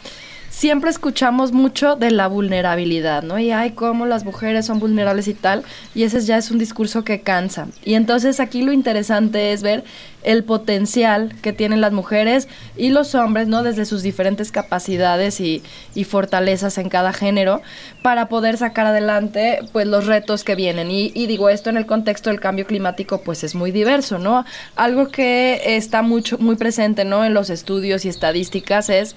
[0.49, 3.39] Siempre escuchamos mucho de la vulnerabilidad, ¿no?
[3.39, 5.63] Y ay, cómo las mujeres son vulnerables y tal,
[5.95, 7.67] y ese ya es un discurso que cansa.
[7.83, 9.83] Y entonces aquí lo interesante es ver
[10.23, 13.63] el potencial que tienen las mujeres y los hombres, ¿no?
[13.63, 15.63] Desde sus diferentes capacidades y,
[16.09, 17.62] fortalezas en cada género
[18.01, 20.89] para poder sacar adelante, pues, los retos que vienen.
[20.89, 24.45] Y, y, digo, esto en el contexto del cambio climático, pues, es muy diverso, ¿no?
[24.75, 27.25] Algo que está mucho, muy presente, ¿no?
[27.25, 29.15] En los estudios y estadísticas es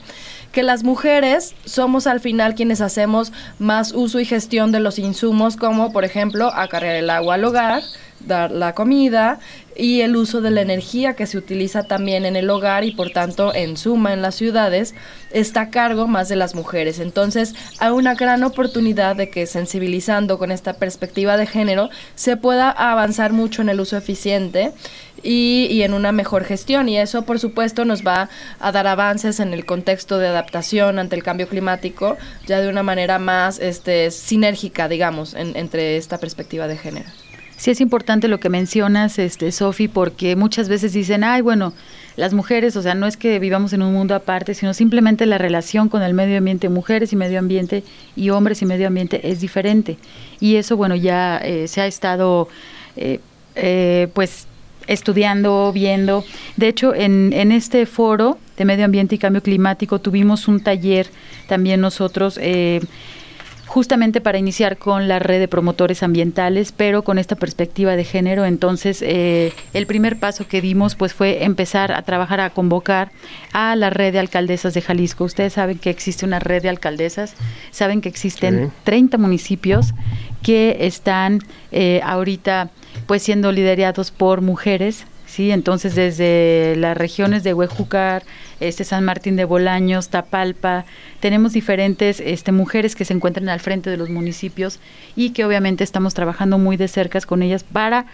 [0.53, 1.22] que las mujeres
[1.65, 6.53] somos al final quienes hacemos más uso y gestión de los insumos, como, por ejemplo,
[6.53, 7.83] acarrear el agua al hogar,
[8.27, 9.39] dar la comida
[9.77, 13.11] y el uso de la energía que se utiliza también en el hogar y por
[13.11, 14.95] tanto en suma en las ciudades
[15.31, 16.99] está a cargo más de las mujeres.
[16.99, 22.71] Entonces hay una gran oportunidad de que sensibilizando con esta perspectiva de género se pueda
[22.71, 24.73] avanzar mucho en el uso eficiente
[25.23, 26.89] y, en una mejor gestión.
[26.89, 28.29] Y eso, por supuesto, nos va
[28.61, 32.83] a dar avances en el contexto de adaptación ante el cambio climático, ya de una
[32.83, 37.22] manera más este, sinérgica, digamos, entre esta perspectiva de género.
[37.63, 41.73] Sí es importante lo que mencionas, este, Sofi, porque muchas veces dicen, ay, bueno,
[42.17, 45.39] las mujeres, o sea, no es que vivamos en un mundo aparte, sino simplemente la
[45.39, 47.85] relación con el medio ambiente, mujeres y medio ambiente
[48.17, 49.97] y hombres y medio ambiente es diferente.
[50.41, 52.49] Y eso, bueno, ya eh, se ha estado,
[52.97, 53.21] eh,
[53.55, 54.49] eh, pues,
[54.89, 56.25] estudiando, viendo.
[56.57, 61.07] De hecho, en, en este foro de medio ambiente y cambio climático tuvimos un taller
[61.47, 62.41] también nosotros
[63.73, 68.45] justamente para iniciar con la red de promotores ambientales, pero con esta perspectiva de género.
[68.45, 73.13] Entonces, eh, el primer paso que dimos pues fue empezar a trabajar, a convocar
[73.55, 75.25] a la red de alcaldesas de Jalisco.
[75.25, 77.35] Ustedes saben que existe una red de alcaldesas,
[77.71, 79.95] saben que existen 30 municipios
[80.43, 81.39] que están
[81.71, 82.69] eh, ahorita
[83.07, 85.51] pues siendo liderados por mujeres ¿sí?
[85.51, 88.23] Entonces desde las regiones de Huejúcar,
[88.61, 90.85] este San Martín de Bolaños, Tapalpa,
[91.21, 94.79] tenemos diferentes este, mujeres que se encuentran al frente de los municipios
[95.17, 98.05] y que obviamente estamos trabajando muy de cerca con ellas para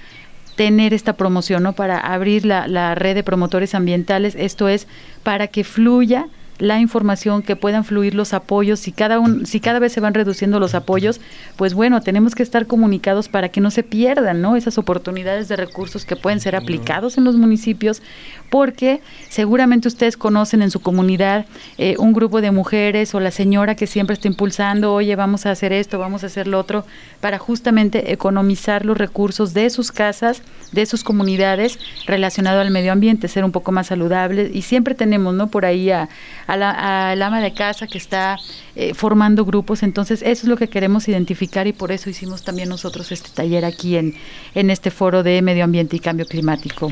[0.55, 1.73] tener esta promoción, ¿no?
[1.73, 4.87] Para abrir la, la red de promotores ambientales, esto es
[5.25, 6.29] para que fluya
[6.59, 8.81] la información, que puedan fluir los apoyos.
[8.81, 11.21] Si cada, un, si cada vez se van reduciendo los apoyos,
[11.57, 14.57] pues bueno, tenemos que estar comunicados para que no se pierdan ¿no?
[14.57, 18.03] esas oportunidades de recursos que pueden ser aplicados en los municipios,
[18.51, 23.75] porque seguramente ustedes conocen en su comunidad eh, un grupo de mujeres o la señora
[23.75, 26.85] que siempre está impulsando, oye, vamos a hacer esto, vamos a hacer lo otro,
[27.21, 30.43] para justamente economizar los recursos de sus casas,
[30.73, 35.35] de sus comunidades relacionado al medio ambiente, ser un poco más saludable y siempre tenemos,
[35.35, 35.49] ¿no?
[35.49, 36.09] Por ahí a,
[36.49, 38.39] al ama de casa que está
[38.75, 39.83] eh, formando grupos.
[39.83, 43.65] Entonces, eso es lo que queremos identificar y por eso hicimos también nosotros este taller
[43.65, 44.15] aquí en,
[44.55, 46.91] en este foro de medio ambiente y cambio climático.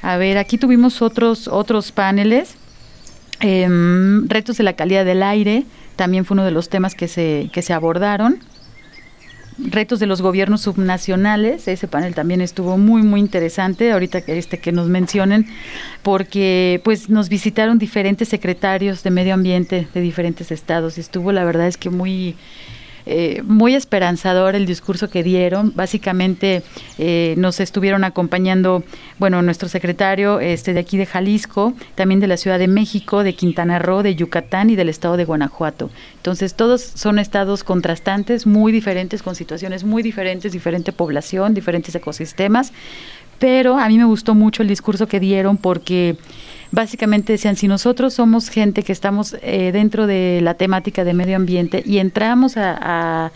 [0.00, 2.54] A ver, aquí tuvimos otros, otros paneles.
[3.40, 5.64] Em, retos de la calidad del aire,
[5.96, 8.40] también fue uno de los temas que se, que se abordaron
[9.58, 14.58] retos de los gobiernos subnacionales, ese panel también estuvo muy muy interesante, ahorita que este
[14.58, 15.46] que nos mencionen,
[16.02, 21.44] porque pues nos visitaron diferentes secretarios de medio ambiente de diferentes estados y estuvo la
[21.44, 22.36] verdad es que muy
[23.10, 25.72] eh, muy esperanzador el discurso que dieron.
[25.74, 26.62] Básicamente
[26.98, 28.84] eh, nos estuvieron acompañando,
[29.18, 33.34] bueno, nuestro secretario este, de aquí de Jalisco, también de la Ciudad de México, de
[33.34, 35.90] Quintana Roo, de Yucatán y del estado de Guanajuato.
[36.16, 42.72] Entonces, todos son estados contrastantes, muy diferentes, con situaciones muy diferentes, diferente población, diferentes ecosistemas.
[43.38, 46.16] Pero a mí me gustó mucho el discurso que dieron porque
[46.70, 51.36] básicamente decían, si nosotros somos gente que estamos eh, dentro de la temática de medio
[51.36, 53.30] ambiente y entramos a,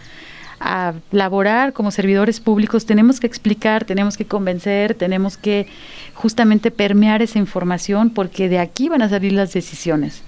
[0.60, 5.66] a, laborar como servidores públicos, tenemos que explicar, tenemos que convencer, tenemos que
[6.14, 10.22] justamente permear esa información porque de aquí van a salir las decisiones.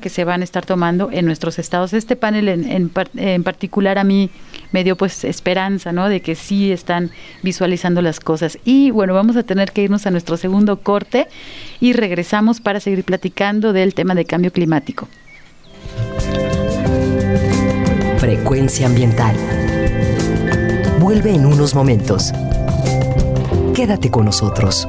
[0.00, 1.92] Que se van a estar tomando en nuestros estados.
[1.92, 4.30] Este panel en, en, en, particular a mí
[4.72, 6.08] me dio pues esperanza ¿no?
[6.08, 7.10] de que sí están
[7.42, 8.58] visualizando las cosas.
[8.64, 11.26] Y bueno, vamos a tener que irnos a nuestro segundo corte
[11.80, 15.08] y regresamos para seguir platicando del tema de cambio climático.
[18.18, 19.36] Frecuencia ambiental.
[20.98, 22.32] Vuelve en unos momentos.
[23.74, 24.88] Quédate con nosotros.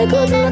[0.00, 0.49] 在各自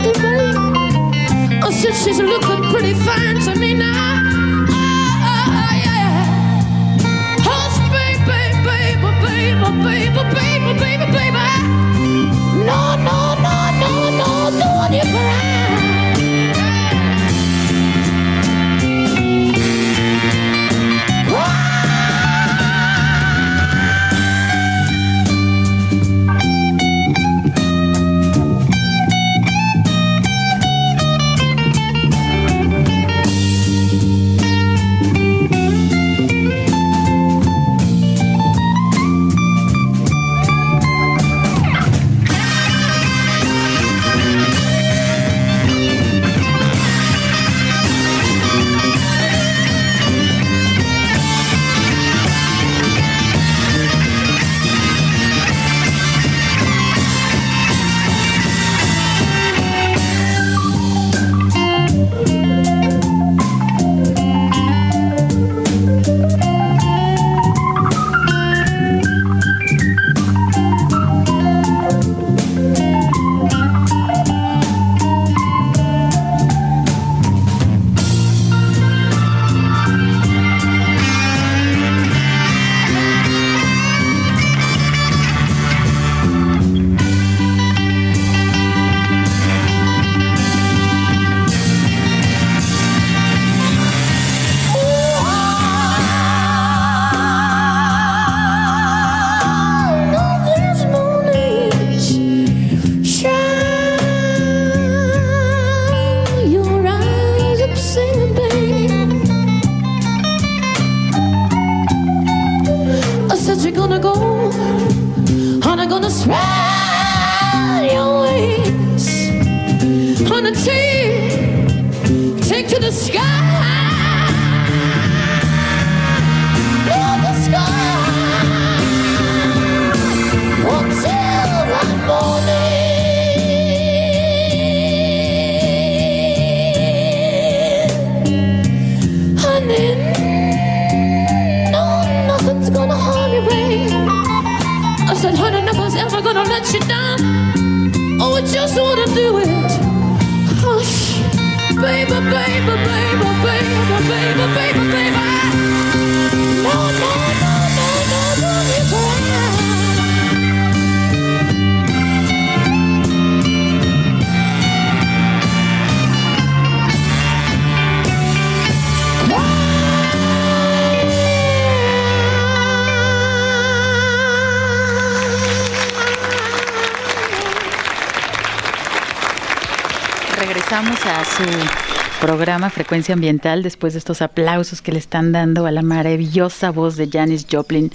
[182.89, 187.07] Frecuencia Ambiental después de estos aplausos que le están dando a la maravillosa voz de
[187.07, 187.93] Janis Joplin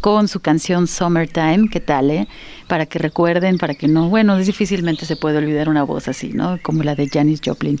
[0.00, 1.68] con su canción Summertime.
[1.68, 2.28] ¿Qué tal, eh?
[2.68, 6.60] Para que recuerden, para que no, bueno, difícilmente se puede olvidar una voz así, ¿no?
[6.62, 7.80] Como la de Janis Joplin.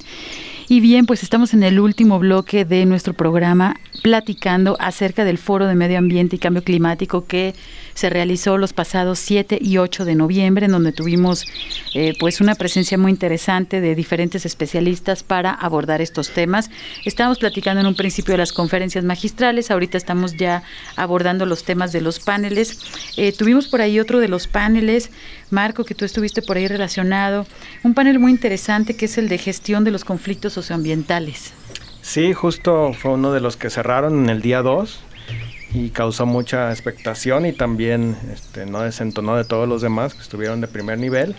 [0.68, 5.68] Y bien, pues estamos en el último bloque de nuestro programa platicando acerca del Foro
[5.68, 7.54] de Medio Ambiente y Cambio Climático que
[7.96, 11.46] se realizó los pasados 7 y 8 de noviembre, en donde tuvimos
[11.94, 16.70] eh, pues una presencia muy interesante de diferentes especialistas para abordar estos temas.
[17.06, 20.62] Estábamos platicando en un principio de las conferencias magistrales, ahorita estamos ya
[20.94, 22.78] abordando los temas de los paneles.
[23.16, 25.10] Eh, tuvimos por ahí otro de los paneles,
[25.50, 27.46] Marco, que tú estuviste por ahí relacionado,
[27.82, 31.54] un panel muy interesante que es el de gestión de los conflictos socioambientales.
[32.02, 35.05] Sí, justo fue uno de los que cerraron en el día 2
[35.76, 40.62] y causó mucha expectación y también este, no desentonó de todos los demás que estuvieron
[40.62, 41.36] de primer nivel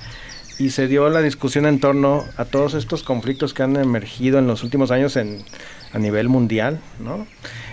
[0.59, 4.45] y se dio la discusión en torno a todos estos conflictos que han emergido en
[4.45, 5.43] los últimos años en,
[5.91, 7.25] a nivel mundial, ¿no?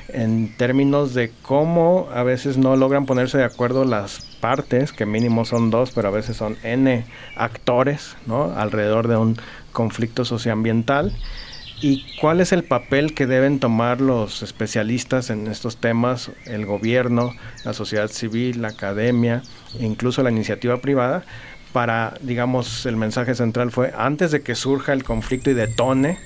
[0.08, 5.44] en términos de cómo a veces no logran ponerse de acuerdo las partes, que mínimo
[5.44, 7.04] son dos, pero a veces son n
[7.36, 8.54] actores ¿no?
[8.56, 9.36] alrededor de un
[9.72, 11.14] conflicto socioambiental
[11.80, 17.34] ¿Y cuál es el papel que deben tomar los especialistas en estos temas, el gobierno,
[17.64, 19.42] la sociedad civil, la academia,
[19.80, 21.24] incluso la iniciativa privada,
[21.72, 26.18] para, digamos, el mensaje central fue, antes de que surja el conflicto y detone,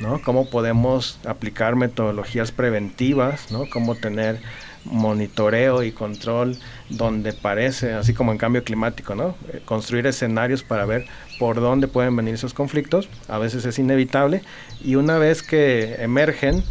[0.00, 0.20] ¿no?
[0.22, 3.68] ¿Cómo podemos aplicar metodologías preventivas, ¿no?
[3.70, 4.40] Cómo tener
[4.84, 6.56] monitoreo y control
[6.88, 9.34] donde parece, así como en cambio climático, ¿no?
[9.52, 11.06] Eh, construir escenarios para ver
[11.38, 14.42] por dónde pueden venir esos conflictos, a veces es inevitable,
[14.82, 16.62] y una vez que emergen,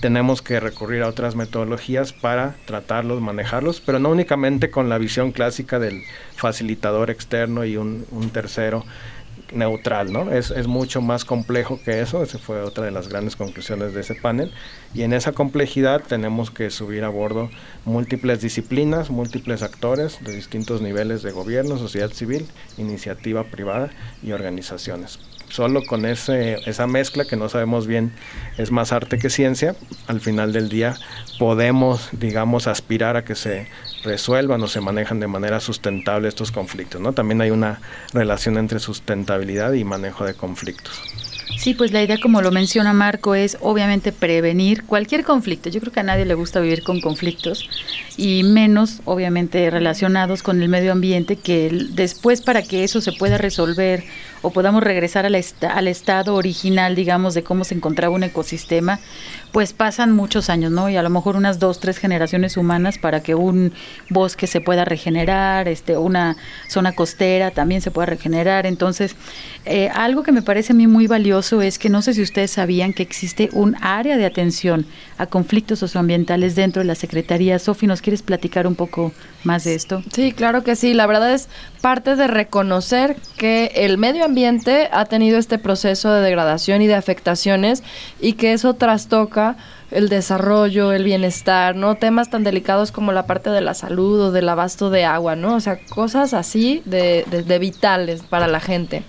[0.00, 5.30] tenemos que recurrir a otras metodologías para tratarlos, manejarlos, pero no únicamente con la visión
[5.30, 6.02] clásica del
[6.36, 8.84] facilitador externo y un, un tercero
[9.52, 10.30] neutral, ¿no?
[10.30, 14.00] Es, es mucho más complejo que eso, esa fue otra de las grandes conclusiones de
[14.00, 14.52] ese panel,
[14.94, 17.50] y en esa complejidad tenemos que subir a bordo
[17.84, 22.46] múltiples disciplinas, múltiples actores de distintos niveles de gobierno, sociedad civil,
[22.78, 23.90] iniciativa privada
[24.22, 25.18] y organizaciones.
[25.50, 28.12] Solo con ese, esa mezcla que no sabemos bien
[28.56, 29.74] es más arte que ciencia,
[30.06, 30.94] al final del día
[31.38, 33.66] podemos, digamos, aspirar a que se
[34.04, 37.00] resuelvan o se manejan de manera sustentable estos conflictos.
[37.00, 37.12] ¿no?
[37.12, 37.80] También hay una
[38.12, 41.02] relación entre sustentabilidad y manejo de conflictos.
[41.56, 45.68] Sí, pues la idea, como lo menciona Marco, es obviamente prevenir cualquier conflicto.
[45.68, 47.68] Yo creo que a nadie le gusta vivir con conflictos
[48.16, 53.38] y menos, obviamente, relacionados con el medio ambiente, que después para que eso se pueda
[53.38, 54.04] resolver
[54.42, 58.98] o podamos regresar al, al estado original, digamos, de cómo se encontraba un ecosistema,
[59.52, 60.88] pues pasan muchos años, ¿no?
[60.88, 63.72] Y a lo mejor unas dos, tres generaciones humanas para que un
[64.08, 66.36] bosque se pueda regenerar, este, una
[66.68, 68.66] zona costera también se pueda regenerar.
[68.66, 69.16] Entonces,
[69.64, 72.52] eh, algo que me parece a mí muy valioso es que no sé si ustedes
[72.52, 74.86] sabían que existe un área de atención
[75.18, 77.58] a conflictos socioambientales dentro de la Secretaría.
[77.58, 79.12] Sofi, ¿nos quieres platicar un poco
[79.44, 80.02] más de esto?
[80.12, 80.94] Sí, claro que sí.
[80.94, 81.48] La verdad es
[81.80, 86.94] parte de reconocer que el medio ambiente ha tenido este proceso de degradación y de
[86.94, 87.82] afectaciones
[88.20, 89.39] y que eso trastoca
[89.90, 91.96] el desarrollo, el bienestar, ¿no?
[91.96, 95.56] Temas tan delicados como la parte de la salud o del abasto de agua, ¿no?
[95.56, 97.24] O sea, cosas así de,
[97.60, 99.02] vitales para la gente.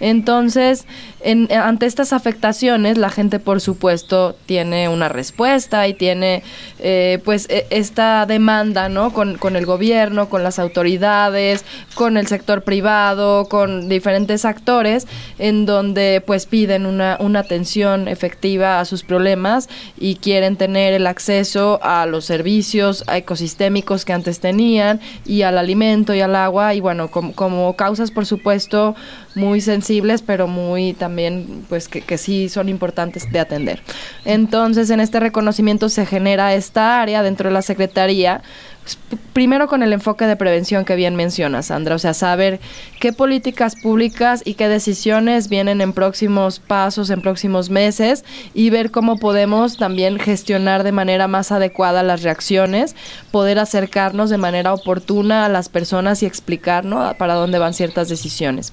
[0.00, 0.86] Entonces,
[1.22, 6.42] en- ante estas afectaciones, la gente, por supuesto, tiene una respuesta y tiene,
[6.78, 9.12] eh, pues, e- esta demanda, ¿no?
[9.12, 15.06] Con, con el gobierno, con las autoridades, con el sector privado, con diferentes actores,
[15.38, 21.06] en donde, pues, piden una, una atención efectiva a sus problemas y quieren tener el
[21.06, 26.80] acceso a los servicios ecosistémicos que antes tenían y al alimento y al agua y
[26.80, 28.94] bueno, como, como causas por supuesto
[29.34, 29.89] muy sensibles
[30.24, 33.82] pero muy también pues que, sí son importantes de atender.
[34.24, 38.42] Entonces en este reconocimiento se genera esta área dentro de la Secretaría
[39.32, 42.60] Primero con el enfoque de prevención que bien menciona Sandra, o sea, saber
[42.98, 48.24] qué políticas públicas y qué decisiones vienen en próximos pasos, en próximos meses
[48.54, 52.96] y ver cómo podemos también gestionar de manera más adecuada las reacciones,
[53.30, 57.14] poder acercarnos de manera oportuna a las personas y explicar ¿no?
[57.14, 58.72] para dónde van ciertas decisiones.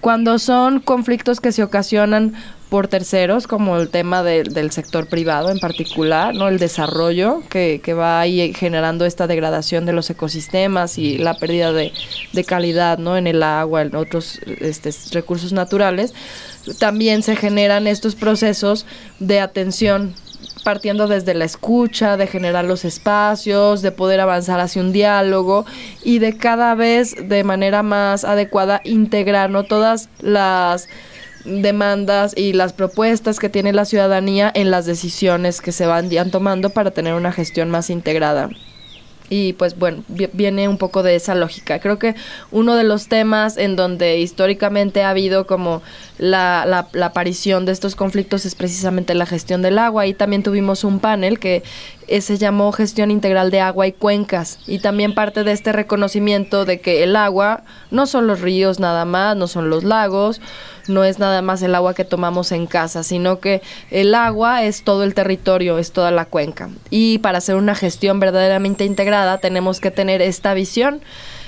[0.00, 2.34] Cuando son conflictos que se ocasionan
[2.74, 6.48] por terceros, como el tema de- del sector privado en particular, ¿no?
[6.48, 11.72] El desarrollo que, que va ahí generando esta degradación de los ecosistemas y la pérdida
[11.72, 11.92] de,
[12.32, 13.16] de calidad, ¿no?
[13.16, 16.14] En el agua, en otros este, recursos naturales.
[16.80, 18.86] También se generan estos procesos
[19.20, 20.12] de atención
[20.64, 25.64] partiendo desde la escucha, de generar los espacios, de poder avanzar hacia un diálogo
[26.02, 29.62] y de cada vez de manera más adecuada integrar ¿no?
[29.62, 30.88] todas las
[31.44, 36.70] demandas y las propuestas que tiene la ciudadanía en las decisiones que se van tomando
[36.70, 38.50] para tener una gestión más integrada.
[39.30, 41.78] Y pues bueno, vi- viene un poco de esa lógica.
[41.78, 42.14] Creo que
[42.50, 45.82] uno de los temas en donde históricamente ha habido como
[46.18, 50.06] la, aparición de estos conflictos es precisamente la gestión del agua.
[50.06, 51.62] Y también tuvimos un panel que
[52.20, 54.58] se llamó Gestión Integral de Agua y Cuencas.
[54.66, 59.04] Y también parte de este reconocimiento de que el agua no son los ríos nada
[59.04, 60.40] más, no son los lagos,
[60.88, 64.84] no es nada más el agua que tomamos en casa, sino que el agua es
[64.84, 66.70] todo el territorio, es toda la cuenca.
[66.90, 71.00] Y para hacer una gestión verdaderamente integrada tenemos que tener esta visión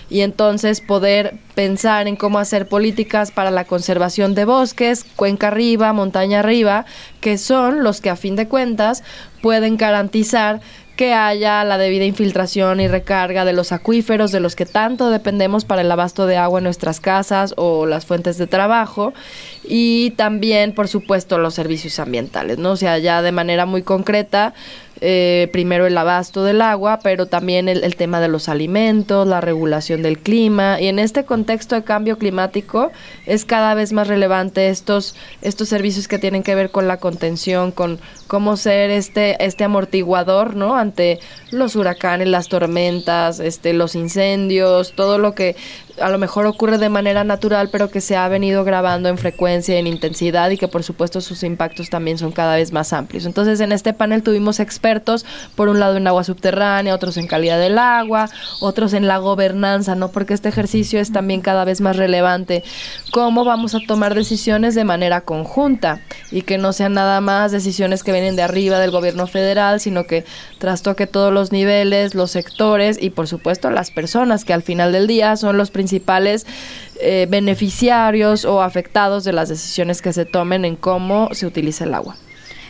[0.09, 5.93] y entonces poder pensar en cómo hacer políticas para la conservación de bosques, cuenca arriba,
[5.93, 6.87] montaña arriba,
[7.21, 9.03] que son los que a fin de cuentas
[9.43, 10.61] pueden garantizar
[10.97, 15.65] que haya la debida infiltración y recarga de los acuíferos de los que tanto dependemos
[15.67, 19.13] para el abasto de agua en nuestras casas o las fuentes de trabajo
[19.69, 22.73] y también por supuesto los servicios ambientales, ¿no?
[22.73, 24.55] O sea, ya de manera muy concreta
[25.03, 29.43] eh, primero el abasto del agua, pero también el, el tema de los alimentos, la
[29.43, 30.81] regulación del clima.
[30.81, 32.91] Y en este contexto de cambio climático
[33.27, 37.73] es cada vez más relevante estos, estos servicios que tienen que ver con la contención,
[37.73, 40.77] con cómo ser este, este amortiguador, ¿no?
[40.77, 45.57] Ante los huracanes, las tormentas, este, los incendios, todo lo que
[46.01, 49.19] a lo mejor ocurre de manera natural, pero que se ha venido grabando en
[49.69, 53.27] en intensidad y que por supuesto sus impactos también son cada vez más amplios.
[53.27, 57.59] Entonces en este panel tuvimos expertos, por un lado en agua subterránea, otros en calidad
[57.59, 58.29] del agua,
[58.61, 60.11] otros en la gobernanza, ¿no?
[60.11, 62.63] Porque este ejercicio es también cada vez más relevante.
[63.13, 66.01] ¿Cómo vamos a tomar decisiones de manera conjunta
[66.31, 70.07] y que no sean nada más decisiones que vienen de arriba del gobierno federal, sino
[70.07, 70.25] que
[70.61, 74.93] las toque todos los niveles, los sectores y por supuesto las personas que al final
[74.93, 76.45] del día son los principales
[77.01, 81.95] eh, beneficiarios o afectados de las decisiones que se tomen en cómo se utiliza el
[81.95, 82.17] agua.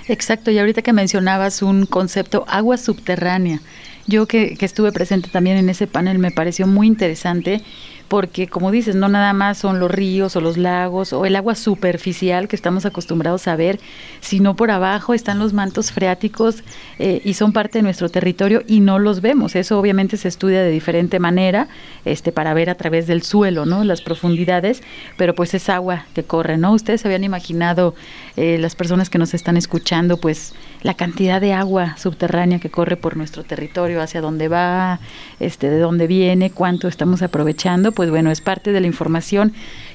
[0.08, 3.60] Exacto, y ahorita que mencionabas un concepto, agua subterránea.
[4.06, 7.62] Yo que, que estuve presente también en ese panel me pareció muy interesante
[8.08, 11.54] porque como dices, no nada más son los ríos o los lagos o el agua
[11.54, 13.80] superficial que estamos acostumbrados a ver,
[14.20, 16.62] sino por abajo están los mantos freáticos
[16.98, 19.56] eh, y son parte de nuestro territorio y no los vemos.
[19.56, 21.68] Eso obviamente se estudia de diferente manera,
[22.04, 23.84] este, para ver a través del suelo, ¿no?
[23.84, 24.82] Las profundidades,
[25.16, 26.72] pero pues es agua que corre, ¿no?
[26.72, 27.94] Ustedes habían imaginado,
[28.36, 32.96] eh, las personas que nos están escuchando, pues la cantidad de agua subterránea que corre
[32.96, 35.00] por nuestro territorio, hacia dónde va,
[35.40, 39.54] este, de dónde viene, cuánto estamos aprovechando, pues bueno, es parte de la información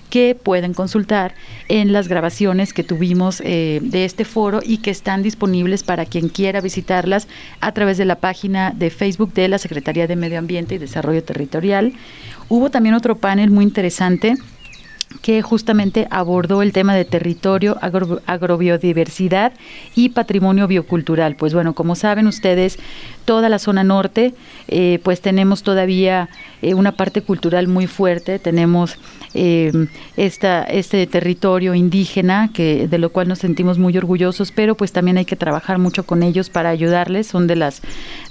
[0.10, 1.36] que pueden consultar
[1.70, 6.28] en las grabaciones que tuvimos eh, de este foro y que están disponibles para quien
[6.28, 7.30] quiera visitarlas
[7.62, 11.24] a través de la página de Facebook de la Secretaría de Medio Ambiente y Desarrollo
[11.24, 11.94] Territorial.
[12.50, 14.36] Hubo también otro panel muy interesante
[15.22, 19.54] que justamente abordó el tema de territorio, agro, agrobiodiversidad
[19.96, 21.36] y patrimonio biocultural.
[21.36, 22.80] Pues bueno, como saben ustedes,
[23.26, 24.34] toda la zona norte,
[24.68, 26.30] eh, pues tenemos todavía
[26.62, 28.98] eh, una parte cultural muy fuerte, tenemos
[29.34, 29.72] eh,
[30.18, 35.18] esta, este territorio indígena, que, de lo cual nos sentimos muy orgullosos, pero pues también
[35.18, 37.82] hay que trabajar mucho con ellos para ayudarles, son de las,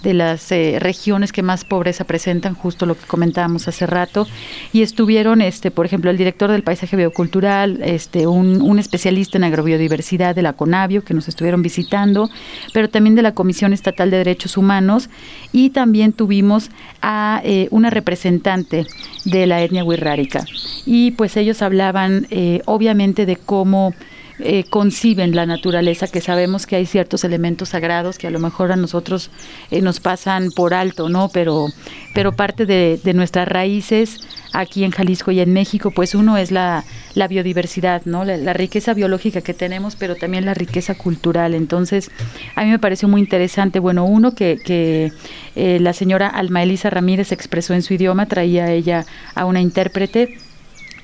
[0.03, 4.27] de las regiones que más pobreza presentan, justo lo que comentábamos hace rato,
[4.73, 9.45] y estuvieron, este, por ejemplo, el director del paisaje biocultural, este, un, un especialista en
[9.45, 12.29] agrobiodiversidad de la CONAVIO, que nos estuvieron visitando,
[12.73, 14.90] pero también de la Comisión Estatal de Derechos Humanos,
[15.53, 16.71] y también tuvimos
[17.03, 18.87] a eh, una representante
[19.25, 20.45] de la etnia wixárika
[20.87, 23.95] y pues ellos hablaban eh, obviamente de cómo
[24.43, 28.73] eh, conciben la naturaleza, que sabemos que hay ciertos elementos sagrados que a lo mejor
[28.73, 29.31] a nosotros
[29.71, 31.29] eh, nos pasan por alto, ¿no?
[31.33, 31.67] Pero,
[32.15, 34.21] pero parte de, nuestras raíces
[34.53, 36.85] aquí en Jalisco y en México, pues uno es la,
[37.29, 38.25] biodiversidad, ¿no?
[38.25, 41.55] La, riqueza biológica que tenemos, pero también la riqueza cultural.
[41.55, 42.11] Entonces,
[42.55, 45.13] a mí me pareció muy interesante, bueno, uno que, que
[45.57, 50.39] eh, la señora Alma Elisa Ramírez expresó en su idioma, traía ella a una intérprete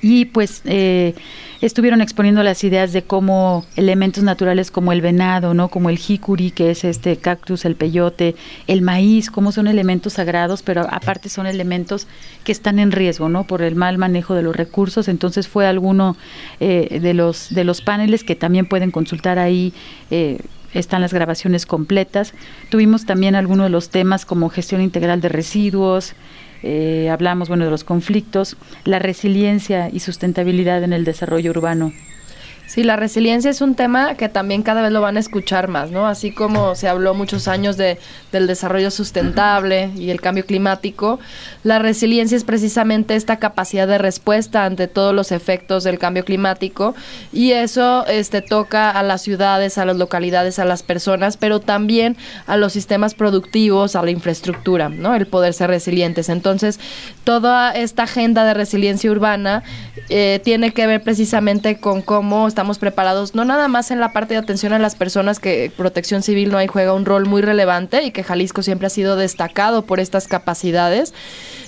[0.01, 1.15] y pues eh,
[1.61, 5.69] estuvieron exponiendo las ideas de cómo elementos naturales como el venado, ¿no?
[5.69, 8.35] como el jicuri, que es este cactus, el peyote,
[8.67, 12.07] el maíz, como son elementos sagrados, pero aparte son elementos
[12.43, 13.45] que están en riesgo, ¿no?
[13.45, 15.07] por el mal manejo de los recursos.
[15.07, 16.15] Entonces fue alguno
[16.59, 19.73] eh, de los de los paneles que también pueden consultar ahí.
[20.11, 20.39] Eh,
[20.73, 22.33] están las grabaciones completas.
[22.69, 26.13] Tuvimos también algunos de los temas como gestión integral de residuos,
[26.63, 31.93] eh, hablamos bueno de los conflictos, la resiliencia y sustentabilidad en el desarrollo urbano.
[32.67, 35.89] Sí, la resiliencia es un tema que también cada vez lo van a escuchar más,
[35.89, 36.05] ¿no?
[36.05, 37.97] Así como se habló muchos años de,
[38.33, 41.17] del desarrollo sustentable y el cambio climático,
[41.63, 46.93] la resiliencia es precisamente esta capacidad de respuesta ante todos los efectos del cambio climático
[47.31, 52.17] y eso este, toca a las ciudades, a las localidades, a las personas, pero también
[52.47, 55.15] a los sistemas productivos, a la infraestructura, ¿no?
[55.15, 56.27] El poder ser resilientes.
[56.27, 56.81] Entonces,
[57.23, 59.63] toda esta agenda de resiliencia urbana
[60.09, 64.33] eh, tiene que ver precisamente con cómo estamos preparados, no nada más en la parte
[64.33, 68.01] de atención a las personas, que Protección Civil no hay juega un rol muy relevante
[68.01, 71.13] y que Jalisco siempre ha sido destacado por estas capacidades,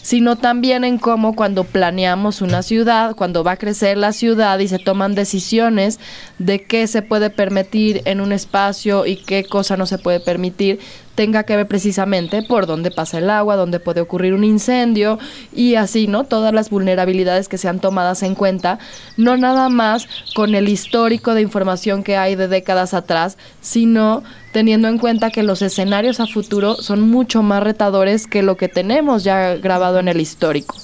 [0.02, 4.68] sino también en cómo cuando planeamos una ciudad, cuando va a crecer la ciudad y
[4.68, 6.00] se toman decisiones
[6.40, 10.80] de qué se puede permitir en un espacio y qué cosa no se puede permitir,
[11.20, 15.20] tenga que ver precisamente por dónde pasa el agua, dónde puede ocurrir un incendio
[15.54, 16.24] y así, ¿no?
[16.24, 18.80] Todas las vulnerabilidades que sean tomadas en cuenta,
[19.18, 24.88] no nada más con el histórico de información que hay de décadas atrás, sino teniendo
[24.88, 29.26] en cuenta que los escenarios a futuro son mucho más retadores que lo que tenemos
[29.26, 30.78] ya grabado en el histórico.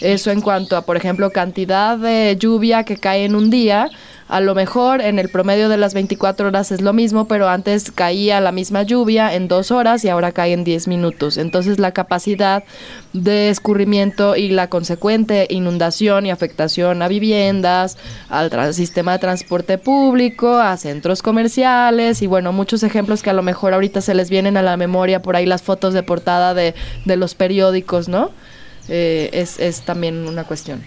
[0.00, 3.90] Eso en cuanto a, por ejemplo, cantidad de lluvia que cae en un día,
[4.30, 7.90] a lo mejor en el promedio de las 24 horas es lo mismo, pero antes
[7.90, 11.36] caía la misma lluvia en dos horas y ahora cae en 10 minutos.
[11.36, 12.62] Entonces la capacidad
[13.12, 20.58] de escurrimiento y la consecuente inundación y afectación a viviendas, al sistema de transporte público,
[20.58, 24.56] a centros comerciales y bueno, muchos ejemplos que a lo mejor ahorita se les vienen
[24.56, 26.74] a la memoria por ahí las fotos de portada de,
[27.04, 28.30] de los periódicos, ¿no?
[28.88, 30.84] Eh, es, es también una cuestión.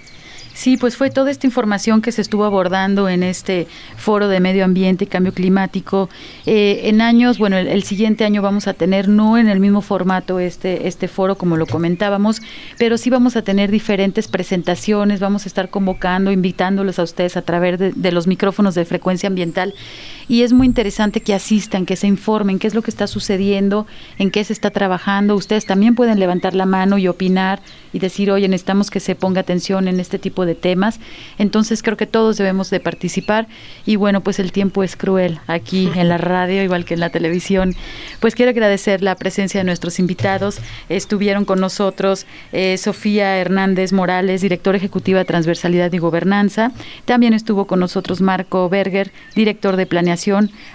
[0.54, 4.64] Sí, pues fue toda esta información que se estuvo abordando en este foro de medio
[4.66, 6.10] ambiente y cambio climático.
[6.45, 10.39] Eh, en años, bueno, el, siguiente año vamos a tener no en el mismo formato
[10.39, 12.41] este, este foro como lo comentábamos,
[12.78, 17.41] pero sí vamos a tener diferentes presentaciones, vamos a estar convocando, invitándolos a ustedes a
[17.41, 19.74] través de los micrófonos de frecuencia ambiental
[20.28, 23.86] y es muy interesante que asistan, que se informen qué es lo que está sucediendo,
[24.17, 25.36] en qué se está trabajando.
[25.36, 27.61] Ustedes también pueden levantar la mano y opinar
[27.91, 30.99] y decir, oye, necesitamos que se ponga atención en este tipo de temas.
[31.38, 33.47] Entonces creo que todos debemos de participar
[33.86, 37.09] y bueno, pues el tiempo es cruel aquí en la radio, igual que en la
[37.09, 37.76] televisión.
[38.19, 40.59] Pues quiero agradecer la presencia de nuestros invitados.
[40.89, 46.71] Estuvieron con nosotros eh, Sofía Hernández Morales, directora ejecutiva de Transversalidad y Gobernanza.
[47.05, 50.12] También estuvo con nosotros Marco Berger, director de Planeación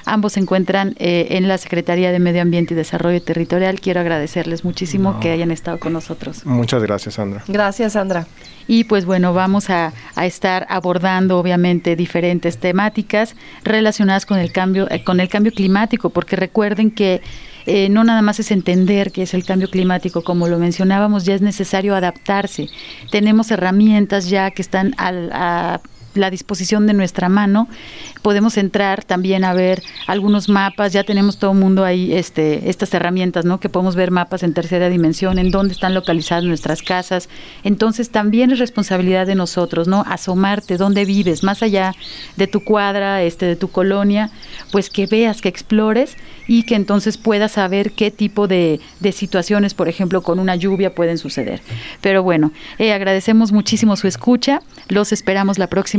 [0.05, 3.81] Ambos se encuentran eh, en la Secretaría de Medio Ambiente y Desarrollo Territorial.
[3.81, 5.21] Quiero agradecerles muchísimo no.
[5.21, 6.45] que hayan estado con nosotros.
[6.45, 7.43] Muchas gracias, Sandra.
[7.47, 8.27] Gracias, Sandra.
[8.67, 13.35] Y pues bueno, vamos a, a estar abordando obviamente diferentes temáticas
[13.65, 17.23] relacionadas con el cambio, eh, con el cambio climático, porque recuerden que
[17.71, 21.35] eh, no nada más es entender qué es el cambio climático, como lo mencionábamos, ya
[21.35, 22.69] es necesario adaptarse.
[23.11, 25.83] Tenemos herramientas ya que están al, a
[26.19, 27.69] la disposición de nuestra mano.
[28.23, 32.93] Podemos entrar también a ver algunos mapas, ya tenemos todo el mundo ahí este, estas
[32.95, 33.61] herramientas, ¿no?
[33.61, 37.29] Que podemos ver mapas en tercera dimensión, en dónde están localizadas nuestras casas.
[37.65, 40.05] Entonces también es responsabilidad de nosotros, ¿no?
[40.07, 41.95] Asomarte, dónde vives, más allá
[42.37, 44.31] de tu cuadra, este, de tu colonia,
[44.73, 46.17] pues que veas, que explores
[46.47, 50.95] y que entonces puedas saber qué tipo de, de situaciones, por ejemplo, con una lluvia
[50.95, 51.61] pueden suceder.
[52.01, 55.69] Pero bueno, eh, agradecemos muchísimo su escucha, los esperamos la